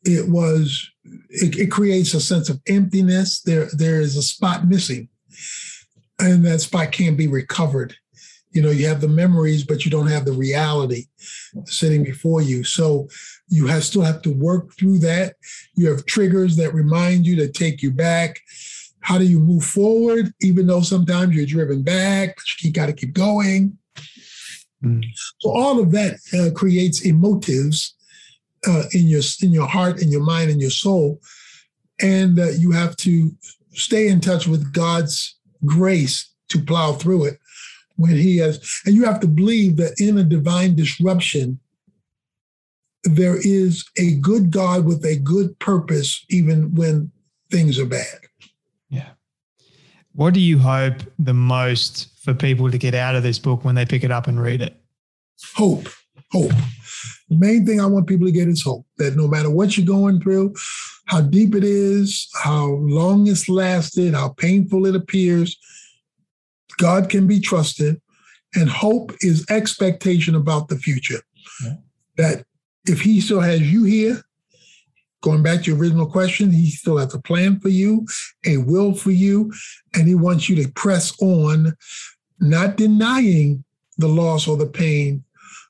it 0.05 0.29
was, 0.29 0.91
it, 1.31 1.59
it 1.59 1.71
creates 1.71 2.15
a 2.15 2.21
sense 2.21 2.49
of 2.49 2.61
emptiness. 2.67 3.41
There, 3.41 3.69
there 3.73 4.01
is 4.01 4.17
a 4.17 4.23
spot 4.23 4.67
missing, 4.67 5.09
and 6.19 6.45
that 6.45 6.61
spot 6.61 6.93
can't 6.93 7.17
be 7.17 7.29
recovered 7.29 7.95
you 8.53 8.63
know 8.63 8.71
you 8.71 8.87
have 8.87 9.01
the 9.01 9.09
memories 9.09 9.65
but 9.65 9.85
you 9.85 9.91
don't 9.91 10.07
have 10.07 10.25
the 10.25 10.33
reality 10.33 11.05
sitting 11.65 12.03
before 12.03 12.43
you 12.43 12.65
so 12.65 13.09
you 13.49 13.67
have 13.67 13.85
still 13.85 14.03
have 14.03 14.23
to 14.23 14.33
work 14.33 14.73
through 14.75 14.99
that 14.99 15.35
you 15.75 15.89
have 15.89 16.05
triggers 16.07 16.57
that 16.57 16.75
remind 16.75 17.27
you 17.27 17.37
to 17.37 17.49
take 17.49 17.83
you 17.83 17.91
back 17.91 18.41
how 19.01 19.19
do 19.19 19.25
you 19.25 19.39
move 19.39 19.65
forward 19.65 20.33
even 20.41 20.67
though 20.67 20.81
sometimes 20.81 21.35
you're 21.35 21.47
driven 21.47 21.83
back 21.83 22.37
but 22.37 22.63
you 22.63 22.73
got 22.73 22.87
to 22.87 22.93
keep 22.93 23.13
going 23.13 23.77
mm. 24.85 25.05
so 25.39 25.51
all 25.51 25.81
of 25.81 25.91
that 25.93 26.19
uh, 26.39 26.51
creates 26.57 27.07
emotives 27.07 27.93
uh, 28.67 28.85
in 28.93 29.07
your 29.07 29.23
in 29.43 29.53
your 29.53 29.67
heart 29.67 30.03
in 30.03 30.11
your 30.11 30.25
mind 30.25 30.51
and 30.51 30.61
your 30.61 30.71
soul 30.71 31.21
and 32.01 32.39
uh, 32.39 32.51
you 32.51 32.71
have 32.71 32.97
to 32.97 33.31
stay 33.73 34.09
in 34.09 34.21
touch 34.21 34.47
with 34.47 34.73
god's 34.73 35.37
grace 35.65 36.33
to 36.49 36.61
plow 36.61 36.93
through 36.93 37.25
it 37.25 37.39
when 37.99 38.17
he 38.17 38.39
has, 38.39 38.81
and 38.87 38.95
you 38.95 39.05
have 39.05 39.21
to 39.21 39.27
believe 39.27 39.77
that 39.77 40.01
in 40.01 40.19
a 40.19 40.25
divine 40.25 40.77
disruption, 40.77 41.59
there 43.03 43.37
is 43.37 43.85
a 43.99 44.15
good 44.17 44.53
God 44.53 44.85
with 44.85 45.05
a 45.05 45.17
good 45.17 45.59
purpose, 45.59 46.25
even 46.31 46.75
when 46.75 47.11
things 47.51 47.79
are 47.79 47.87
bad. 47.87 48.21
Yeah. 48.91 49.11
What 50.13 50.35
do 50.35 50.41
you 50.41 50.59
hope 50.59 51.03
the 51.19 51.35
most 51.35 52.23
for 52.25 52.35
people 52.35 52.71
to 52.71 52.79
get 52.79 52.95
out 52.95 53.15
of 53.15 53.23
this 53.23 53.39
book 53.39 53.65
when 53.65 53.75
they 53.75 53.87
pick 53.87 54.05
it 54.05 54.11
up 54.11 54.27
and 54.27 54.41
read 54.41 54.63
it? 54.63 54.77
Hope. 55.55 55.89
Hope. 56.33 56.53
The 57.29 57.37
main 57.37 57.65
thing 57.65 57.81
I 57.81 57.87
want 57.87 58.07
people 58.07 58.27
to 58.27 58.33
get 58.33 58.49
is 58.49 58.63
hope 58.63 58.87
that 58.97 59.17
no 59.17 59.29
matter 59.29 59.51
what 59.51 59.77
you're 59.77 59.87
going 59.87 60.21
through, 60.21 60.55
how 61.07 61.21
deep 61.21 61.55
it 61.55 61.65
is, 61.65 62.29
how 62.43 62.67
long 62.67 63.27
it's 63.27 63.49
lasted, 63.49 64.15
how 64.15 64.31
painful 64.31 64.87
it 64.87 64.97
appears, 64.97 65.57
God 66.79 67.09
can 67.09 67.27
be 67.27 67.41
trusted, 67.41 68.01
and 68.55 68.69
hope 68.69 69.13
is 69.21 69.47
expectation 69.51 70.35
about 70.35 70.69
the 70.69 70.77
future. 70.77 71.21
Yeah. 71.63 71.75
That 72.17 72.45
if 72.87 73.01
He 73.01 73.21
still 73.21 73.41
has 73.41 73.61
you 73.61 73.85
here, 73.85 74.23
going 75.23 75.43
back 75.43 75.63
to 75.63 75.71
your 75.71 75.81
original 75.81 76.07
question, 76.07 76.51
He 76.51 76.71
still 76.71 76.99
has 76.99 77.15
a 77.15 77.21
plan 77.21 77.61
for 77.61 77.69
you, 77.69 78.07
a 78.47 78.59
will 78.59 78.95
for 78.95 79.11
you, 79.11 79.53
and 79.95 80.07
He 80.07 80.15
wants 80.15 80.49
you 80.49 80.57
to 80.63 80.69
press 80.73 81.21
on, 81.21 81.75
not 82.41 82.77
denying 82.77 83.65
the 83.97 84.09
loss 84.09 84.47
or 84.47 84.57
the 84.57 84.67
pain, 84.67 85.25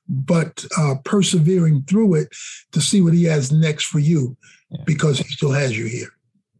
but 0.07 0.65
uh, 0.77 0.95
persevering 1.03 1.83
through 1.83 2.15
it 2.15 2.29
to 2.71 2.81
see 2.81 3.01
what 3.01 3.13
He 3.13 3.23
has 3.25 3.51
next 3.51 3.85
for 3.85 3.99
you 3.99 4.37
yeah. 4.69 4.83
because 4.85 5.19
He 5.19 5.25
still 5.25 5.51
has 5.51 5.77
you 5.77 5.85
here. 5.85 6.09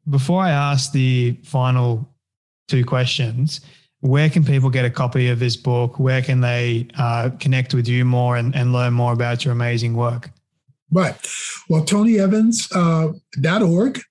Before 0.09 0.41
I 0.41 0.49
ask 0.49 0.91
the 0.91 1.39
final 1.43 2.09
two 2.67 2.83
questions, 2.83 3.61
where 4.01 4.29
can 4.29 4.43
people 4.45 4.69
get 4.69 4.85
a 4.85 4.89
copy 4.89 5.27
of 5.27 5.39
this 5.39 5.55
book? 5.57 5.99
Where 5.99 6.21
can 6.21 6.39
they 6.39 6.87
uh, 6.97 7.31
connect 7.39 7.73
with 7.73 7.87
you 7.87 8.05
more 8.05 8.37
and, 8.37 8.55
and 8.55 8.71
learn 8.71 8.93
more 8.93 9.13
about 9.13 9.43
your 9.43 9.51
amazing 9.51 9.93
work? 9.93 10.31
Right. 10.91 11.15
Well, 11.69 11.83
TonyEvans.org 11.83 13.97
uh, 13.97 14.01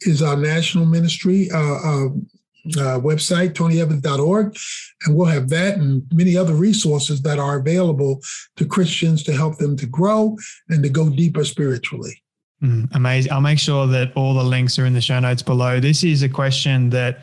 is 0.00 0.22
our 0.22 0.36
national 0.36 0.86
ministry 0.86 1.50
uh, 1.50 1.58
uh, 1.58 2.06
uh 2.76 2.98
website, 3.00 3.52
TonyEvans.org. 3.52 4.56
And 5.04 5.16
we'll 5.16 5.26
have 5.26 5.50
that 5.50 5.76
and 5.76 6.02
many 6.12 6.36
other 6.36 6.54
resources 6.54 7.20
that 7.22 7.38
are 7.38 7.58
available 7.58 8.20
to 8.56 8.64
Christians 8.64 9.22
to 9.24 9.32
help 9.32 9.58
them 9.58 9.76
to 9.76 9.86
grow 9.86 10.36
and 10.70 10.82
to 10.82 10.88
go 10.88 11.10
deeper 11.10 11.44
spiritually. 11.44 12.22
Mm, 12.62 12.88
amazing. 12.94 13.32
I'll 13.32 13.42
make 13.42 13.58
sure 13.58 13.86
that 13.88 14.12
all 14.14 14.32
the 14.32 14.42
links 14.42 14.78
are 14.78 14.86
in 14.86 14.94
the 14.94 15.00
show 15.00 15.20
notes 15.20 15.42
below. 15.42 15.80
This 15.80 16.02
is 16.02 16.22
a 16.22 16.28
question 16.28 16.88
that 16.90 17.18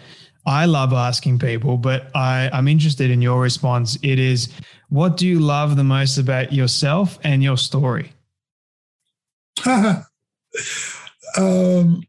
I 0.46 0.66
love 0.66 0.94
asking 0.94 1.40
people, 1.40 1.78
but 1.78 2.16
I, 2.16 2.50
I'm 2.54 2.68
interested 2.68 3.10
in 3.10 3.22
your 3.22 3.42
response. 3.42 3.98
It 4.04 4.20
is 4.20 4.50
what 4.90 5.18
do 5.18 5.28
you 5.28 5.40
love 5.40 5.76
the 5.76 5.84
most 5.84 6.18
about 6.18 6.52
yourself 6.52 7.18
and 7.24 7.42
your 7.42 7.58
story? 7.58 8.14
um, 11.38 12.04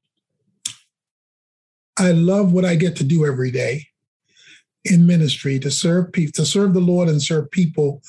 I 1.98 2.12
love 2.12 2.52
what 2.52 2.64
I 2.64 2.74
get 2.74 2.96
to 2.96 3.04
do 3.04 3.26
every 3.26 3.50
day 3.50 3.86
in 4.84 5.06
ministry 5.06 5.58
to 5.60 5.70
serve 5.70 6.12
people, 6.12 6.32
to 6.32 6.46
serve 6.46 6.74
the 6.74 6.80
Lord 6.80 7.08
and 7.08 7.22
serve 7.22 7.50
people 7.50 8.02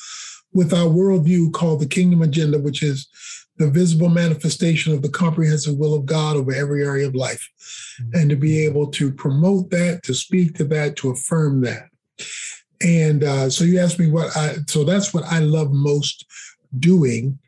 with 0.54 0.74
our 0.74 0.88
worldview 0.88 1.52
called 1.54 1.82
the 1.82 1.88
Kingdom 1.88 2.22
Agenda, 2.22 2.60
which 2.60 2.82
is 2.84 3.08
the 3.58 3.70
visible 3.70 4.10
manifestation 4.10 4.94
of 4.94 5.02
the 5.02 5.10
comprehensive 5.10 5.78
will 5.78 5.94
of 5.94 6.06
God 6.06 6.36
over 6.36 6.54
every 6.54 6.84
area 6.84 7.08
of 7.08 7.16
life. 7.16 7.48
Mm-hmm. 8.02 8.20
And 8.20 8.30
to 8.30 8.36
be 8.36 8.64
able 8.66 8.88
to 8.92 9.12
promote 9.12 9.70
that, 9.70 10.04
to 10.04 10.14
speak 10.14 10.56
to 10.56 10.64
that, 10.66 10.96
to 10.98 11.12
affirm 11.12 11.62
that. 11.62 11.90
And 12.82 13.24
uh, 13.24 13.50
so 13.50 13.64
you 13.64 13.80
asked 13.80 14.00
me 14.00 14.10
what 14.10 14.36
I, 14.36 14.56
so 14.68 14.84
that's 14.84 15.14
what 15.14 15.24
I 15.26 15.40
love 15.40 15.72
most 15.72 16.26
doing. 16.80 17.40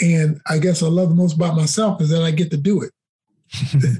And 0.00 0.40
I 0.48 0.58
guess 0.58 0.82
I 0.82 0.86
love 0.86 1.10
the 1.10 1.14
most 1.14 1.36
about 1.36 1.54
myself 1.54 2.00
is 2.00 2.10
that 2.10 2.22
I 2.22 2.30
get 2.30 2.50
to 2.50 2.56
do 2.56 2.82
it. 2.82 2.90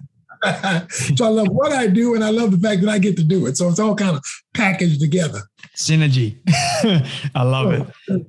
so 1.17 1.25
I 1.25 1.29
love 1.29 1.49
what 1.49 1.73
I 1.73 1.87
do 1.87 2.15
and 2.15 2.25
I 2.25 2.31
love 2.31 2.51
the 2.51 2.59
fact 2.59 2.81
that 2.83 2.91
I 2.91 2.99
get 2.99 3.17
to 3.19 3.25
do 3.25 3.47
it. 3.47 3.57
So 3.57 3.69
it's 3.69 3.79
all 3.79 3.95
kind 3.95 4.17
of 4.17 4.25
packaged 4.55 5.01
together. 5.01 5.41
Synergy. 5.77 6.39
I 7.35 7.43
love 7.43 7.73
it. 8.09 8.27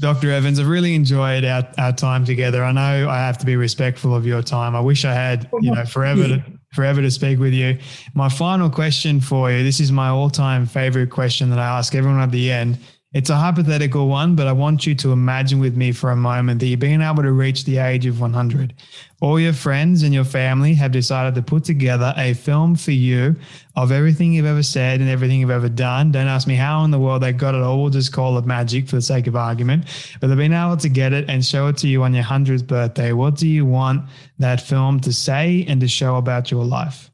Dr. 0.00 0.32
Evans, 0.32 0.58
I've 0.58 0.68
really 0.68 0.94
enjoyed 0.94 1.44
our, 1.44 1.68
our 1.78 1.92
time 1.92 2.24
together. 2.24 2.64
I 2.64 2.72
know 2.72 3.08
I 3.08 3.18
have 3.18 3.38
to 3.38 3.46
be 3.46 3.56
respectful 3.56 4.14
of 4.14 4.26
your 4.26 4.42
time. 4.42 4.74
I 4.74 4.80
wish 4.80 5.04
I 5.04 5.12
had, 5.12 5.50
oh, 5.52 5.60
you 5.60 5.70
know, 5.74 5.84
forever 5.84 6.26
to 6.28 6.44
forever 6.72 7.02
to 7.02 7.10
speak 7.10 7.38
with 7.38 7.52
you. 7.52 7.78
My 8.14 8.28
final 8.28 8.70
question 8.70 9.20
for 9.20 9.50
you, 9.50 9.62
this 9.62 9.78
is 9.78 9.92
my 9.92 10.08
all-time 10.08 10.66
favorite 10.66 11.10
question 11.10 11.50
that 11.50 11.58
I 11.58 11.78
ask 11.78 11.94
everyone 11.94 12.20
at 12.20 12.30
the 12.30 12.50
end, 12.50 12.78
It's 13.14 13.28
a 13.28 13.36
hypothetical 13.36 14.08
one, 14.08 14.34
but 14.36 14.46
I 14.46 14.52
want 14.52 14.86
you 14.86 14.94
to 14.94 15.12
imagine 15.12 15.60
with 15.60 15.76
me 15.76 15.92
for 15.92 16.10
a 16.10 16.16
moment 16.16 16.60
that 16.60 16.66
you've 16.66 16.80
been 16.80 17.02
able 17.02 17.22
to 17.22 17.32
reach 17.32 17.64
the 17.64 17.76
age 17.76 18.06
of 18.06 18.22
100. 18.22 18.72
All 19.20 19.38
your 19.38 19.52
friends 19.52 20.02
and 20.02 20.14
your 20.14 20.24
family 20.24 20.72
have 20.74 20.92
decided 20.92 21.34
to 21.34 21.42
put 21.42 21.62
together 21.62 22.14
a 22.16 22.32
film 22.32 22.74
for 22.74 22.92
you 22.92 23.36
of 23.76 23.92
everything 23.92 24.32
you've 24.32 24.46
ever 24.46 24.62
said 24.62 25.00
and 25.00 25.10
everything 25.10 25.40
you've 25.40 25.50
ever 25.50 25.68
done. 25.68 26.10
Don't 26.10 26.26
ask 26.26 26.48
me 26.48 26.54
how 26.54 26.84
in 26.84 26.90
the 26.90 26.98
world 26.98 27.22
they 27.22 27.34
got 27.34 27.54
it 27.54 27.60
all. 27.60 27.82
We'll 27.82 27.90
just 27.90 28.14
call 28.14 28.38
it 28.38 28.46
magic 28.46 28.88
for 28.88 28.96
the 28.96 29.02
sake 29.02 29.26
of 29.26 29.36
argument. 29.36 29.84
But 30.18 30.28
they've 30.28 30.36
been 30.38 30.54
able 30.54 30.78
to 30.78 30.88
get 30.88 31.12
it 31.12 31.28
and 31.28 31.44
show 31.44 31.66
it 31.66 31.76
to 31.78 31.88
you 31.88 32.04
on 32.04 32.14
your 32.14 32.24
100th 32.24 32.66
birthday. 32.66 33.12
What 33.12 33.36
do 33.36 33.46
you 33.46 33.66
want 33.66 34.08
that 34.38 34.62
film 34.62 35.00
to 35.00 35.12
say 35.12 35.66
and 35.68 35.82
to 35.82 35.88
show 35.88 36.16
about 36.16 36.50
your 36.50 36.64
life? 36.64 37.10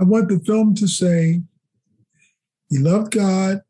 I 0.00 0.04
want 0.04 0.30
the 0.30 0.40
film 0.40 0.74
to 0.76 0.88
say, 0.88 1.42
you 2.70 2.80
loved 2.80 3.12
God, 3.12 3.60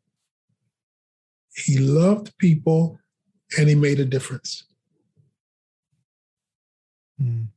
he 1.55 1.77
loved 1.77 2.37
people, 2.37 2.99
and 3.57 3.69
he 3.69 3.75
made 3.75 3.99
a 3.99 4.05
difference. 4.05 4.65
Mm. 7.21 7.47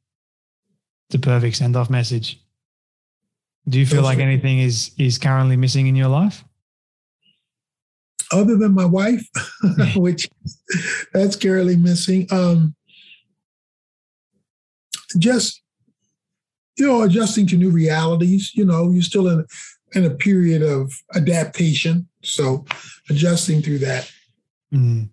It's 1.08 1.16
a 1.16 1.18
perfect 1.18 1.56
send 1.56 1.76
off 1.76 1.90
message. 1.90 2.40
Do 3.68 3.78
you 3.78 3.86
feel 3.86 4.02
like 4.02 4.18
anything 4.18 4.60
is 4.60 4.92
is 4.98 5.18
currently 5.18 5.56
missing 5.56 5.86
in 5.88 5.96
your 5.96 6.08
life? 6.08 6.44
Other 8.32 8.56
than 8.56 8.74
my 8.74 8.84
wife, 8.84 9.26
which 9.96 10.28
that's 11.12 11.36
currently 11.36 11.76
missing. 11.76 12.26
Um, 12.30 12.74
just 15.18 15.62
you 16.78 16.86
know, 16.86 17.02
adjusting 17.02 17.46
to 17.48 17.56
new 17.56 17.70
realities. 17.70 18.52
You 18.54 18.64
know, 18.64 18.90
you're 18.90 19.02
still 19.02 19.28
in 19.28 19.44
in 19.94 20.04
a 20.04 20.10
period 20.10 20.62
of 20.62 20.92
adaptation, 21.14 22.08
so 22.28 22.64
adjusting 23.10 23.62
through 23.62 23.78
that. 23.78 24.10
Mm. 24.72 25.08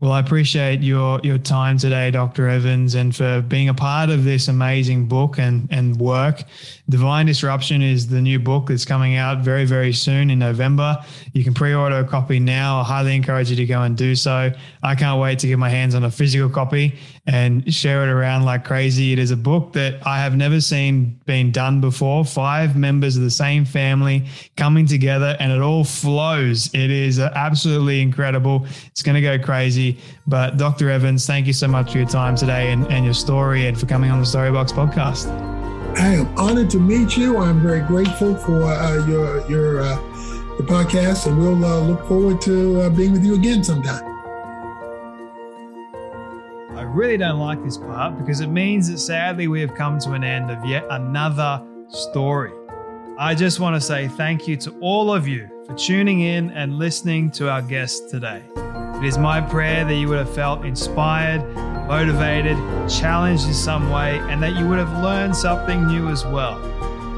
Well, 0.00 0.12
I 0.12 0.20
appreciate 0.20 0.80
your 0.80 1.18
your 1.24 1.38
time 1.38 1.76
today, 1.76 2.12
Dr. 2.12 2.48
Evans, 2.48 2.94
and 2.94 3.14
for 3.14 3.40
being 3.42 3.68
a 3.68 3.74
part 3.74 4.10
of 4.10 4.22
this 4.22 4.46
amazing 4.46 5.08
book 5.08 5.40
and 5.40 5.66
and 5.72 5.96
work. 5.96 6.44
Divine 6.88 7.26
Disruption 7.26 7.82
is 7.82 8.06
the 8.06 8.20
new 8.20 8.38
book 8.38 8.68
that's 8.68 8.84
coming 8.84 9.16
out 9.16 9.40
very 9.40 9.64
very 9.64 9.92
soon 9.92 10.30
in 10.30 10.38
November. 10.38 10.98
You 11.32 11.42
can 11.42 11.52
pre-order 11.52 11.98
a 11.98 12.04
copy 12.04 12.38
now. 12.38 12.78
I 12.78 12.84
highly 12.84 13.16
encourage 13.16 13.50
you 13.50 13.56
to 13.56 13.66
go 13.66 13.82
and 13.82 13.96
do 13.96 14.14
so. 14.14 14.52
I 14.84 14.94
can't 14.94 15.20
wait 15.20 15.40
to 15.40 15.48
get 15.48 15.58
my 15.58 15.68
hands 15.68 15.96
on 15.96 16.04
a 16.04 16.12
physical 16.12 16.48
copy 16.48 16.96
and 17.28 17.72
share 17.72 18.02
it 18.02 18.10
around 18.10 18.46
like 18.46 18.64
crazy. 18.64 19.12
It 19.12 19.18
is 19.18 19.30
a 19.30 19.36
book 19.36 19.74
that 19.74 20.04
I 20.06 20.18
have 20.20 20.34
never 20.34 20.62
seen 20.62 21.20
being 21.26 21.50
done 21.50 21.78
before. 21.78 22.24
Five 22.24 22.74
members 22.74 23.18
of 23.18 23.22
the 23.22 23.30
same 23.30 23.66
family 23.66 24.24
coming 24.56 24.86
together, 24.86 25.36
and 25.38 25.52
it 25.52 25.60
all 25.60 25.84
flows. 25.84 26.72
It 26.72 26.90
is 26.90 27.20
absolutely 27.20 28.00
incredible. 28.00 28.66
It's 28.86 29.02
going 29.02 29.14
to 29.14 29.20
go 29.20 29.38
crazy. 29.38 29.98
But 30.26 30.56
Dr. 30.56 30.88
Evans, 30.88 31.26
thank 31.26 31.46
you 31.46 31.52
so 31.52 31.68
much 31.68 31.92
for 31.92 31.98
your 31.98 32.08
time 32.08 32.34
today 32.34 32.72
and, 32.72 32.90
and 32.90 33.04
your 33.04 33.14
story 33.14 33.66
and 33.66 33.78
for 33.78 33.84
coming 33.84 34.10
on 34.10 34.20
the 34.20 34.26
Storybox 34.26 34.72
podcast. 34.72 35.28
I 35.98 36.14
am 36.14 36.26
honored 36.38 36.70
to 36.70 36.80
meet 36.80 37.18
you. 37.18 37.36
I'm 37.36 37.60
very 37.60 37.82
grateful 37.82 38.36
for 38.36 38.62
uh, 38.64 39.06
your 39.06 39.46
your 39.50 39.82
uh, 39.82 39.98
podcast, 40.62 41.26
and 41.26 41.38
we'll 41.38 41.62
uh, 41.62 41.80
look 41.80 42.06
forward 42.08 42.40
to 42.42 42.82
uh, 42.82 42.90
being 42.90 43.12
with 43.12 43.24
you 43.24 43.34
again 43.34 43.62
sometime 43.62 44.07
really 46.82 47.16
don't 47.16 47.38
like 47.38 47.62
this 47.64 47.76
part 47.76 48.18
because 48.18 48.40
it 48.40 48.48
means 48.48 48.90
that 48.90 48.98
sadly 48.98 49.48
we 49.48 49.60
have 49.60 49.74
come 49.74 49.98
to 50.00 50.12
an 50.12 50.24
end 50.24 50.50
of 50.50 50.64
yet 50.64 50.84
another 50.90 51.62
story. 51.88 52.52
I 53.18 53.34
just 53.34 53.58
want 53.58 53.74
to 53.74 53.80
say 53.80 54.08
thank 54.08 54.46
you 54.46 54.56
to 54.58 54.70
all 54.80 55.12
of 55.12 55.26
you 55.26 55.48
for 55.66 55.74
tuning 55.74 56.20
in 56.20 56.50
and 56.50 56.78
listening 56.78 57.30
to 57.32 57.50
our 57.50 57.62
guest 57.62 58.10
today. 58.10 58.42
It 58.98 59.04
is 59.04 59.18
my 59.18 59.40
prayer 59.40 59.84
that 59.84 59.94
you 59.94 60.08
would 60.08 60.18
have 60.18 60.34
felt 60.34 60.64
inspired, 60.64 61.42
motivated, 61.88 62.56
challenged 62.88 63.46
in 63.46 63.54
some 63.54 63.90
way, 63.90 64.18
and 64.28 64.42
that 64.42 64.56
you 64.56 64.68
would 64.68 64.78
have 64.78 65.02
learned 65.02 65.34
something 65.34 65.86
new 65.86 66.08
as 66.08 66.24
well. 66.24 66.58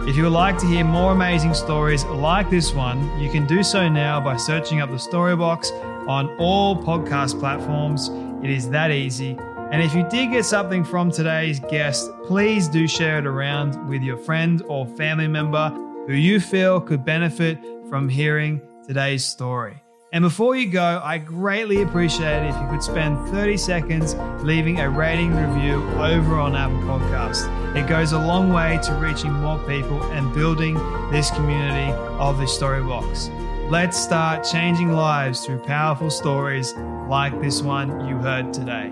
If 0.09 0.17
you 0.17 0.25
would 0.25 0.33
like 0.33 0.57
to 0.59 0.67
hear 0.67 0.85
more 0.85 1.13
amazing 1.13 1.53
stories 1.53 2.05
like 2.07 2.49
this 2.49 2.73
one, 2.73 3.21
you 3.21 3.31
can 3.31 3.47
do 3.47 3.63
so 3.63 3.89
now 3.89 4.21
by 4.21 4.37
searching 4.37 4.81
up 4.81 4.91
the 4.91 4.97
Storybox 4.97 5.71
on 6.09 6.29
all 6.39 6.83
podcast 6.83 7.39
platforms. 7.39 8.09
It 8.43 8.51
is 8.51 8.71
that 8.71 8.91
easy. 8.91 9.39
And 9.73 9.83
if 9.83 9.95
you 9.95 10.03
did 10.09 10.33
get 10.33 10.45
something 10.45 10.85
from 10.85 11.13
today's 11.13 11.61
guest, 11.61 12.11
please 12.25 12.67
do 12.67 12.89
share 12.89 13.19
it 13.19 13.27
around 13.27 13.89
with 13.89 14.03
your 14.03 14.17
friend 14.17 14.63
or 14.67 14.85
family 14.97 15.29
member 15.29 15.71
who 16.09 16.15
you 16.15 16.41
feel 16.41 16.81
could 16.81 17.05
benefit 17.05 17.57
from 17.89 18.09
hearing 18.09 18.61
today's 18.85 19.25
story. 19.25 19.81
And 20.13 20.23
before 20.23 20.57
you 20.57 20.69
go, 20.69 21.01
I 21.05 21.19
greatly 21.19 21.83
appreciate 21.83 22.43
it 22.43 22.49
if 22.49 22.61
you 22.61 22.69
could 22.69 22.83
spend 22.83 23.29
30 23.29 23.57
seconds 23.57 24.17
leaving 24.43 24.81
a 24.81 24.91
rating 24.91 25.37
review 25.37 25.77
over 26.01 26.35
on 26.35 26.57
Apple 26.57 26.79
Podcasts. 26.79 27.47
It 27.77 27.89
goes 27.89 28.11
a 28.11 28.19
long 28.19 28.53
way 28.53 28.81
to 28.83 28.95
reaching 28.95 29.33
more 29.33 29.61
people 29.69 30.03
and 30.11 30.35
building 30.35 30.75
this 31.13 31.31
community 31.31 31.93
of 32.19 32.39
the 32.39 32.45
Storybox. 32.45 33.31
Let's 33.71 33.97
start 33.97 34.43
changing 34.43 34.91
lives 34.91 35.47
through 35.47 35.61
powerful 35.61 36.11
stories 36.11 36.75
like 37.09 37.41
this 37.41 37.63
one 37.63 38.09
you 38.09 38.17
heard 38.17 38.53
today. 38.53 38.91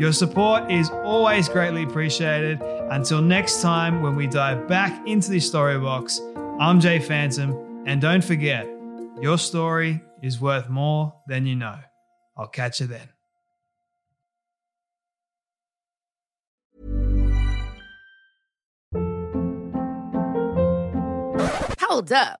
Your 0.00 0.14
support 0.14 0.72
is 0.72 0.88
always 1.04 1.46
greatly 1.46 1.82
appreciated. 1.82 2.62
Until 2.62 3.20
next 3.20 3.60
time, 3.60 4.00
when 4.00 4.16
we 4.16 4.26
dive 4.26 4.66
back 4.66 5.06
into 5.06 5.28
the 5.30 5.40
story 5.40 5.78
box, 5.78 6.22
I'm 6.58 6.80
Jay 6.80 6.98
Phantom, 6.98 7.84
and 7.86 8.00
don't 8.00 8.24
forget, 8.24 8.66
your 9.20 9.36
story 9.36 10.02
is 10.22 10.40
worth 10.40 10.70
more 10.70 11.12
than 11.26 11.44
you 11.44 11.54
know. 11.54 11.78
I'll 12.34 12.46
catch 12.46 12.80
you 12.80 12.86
then. 12.86 13.10
Hold 21.78 22.10
up. 22.10 22.40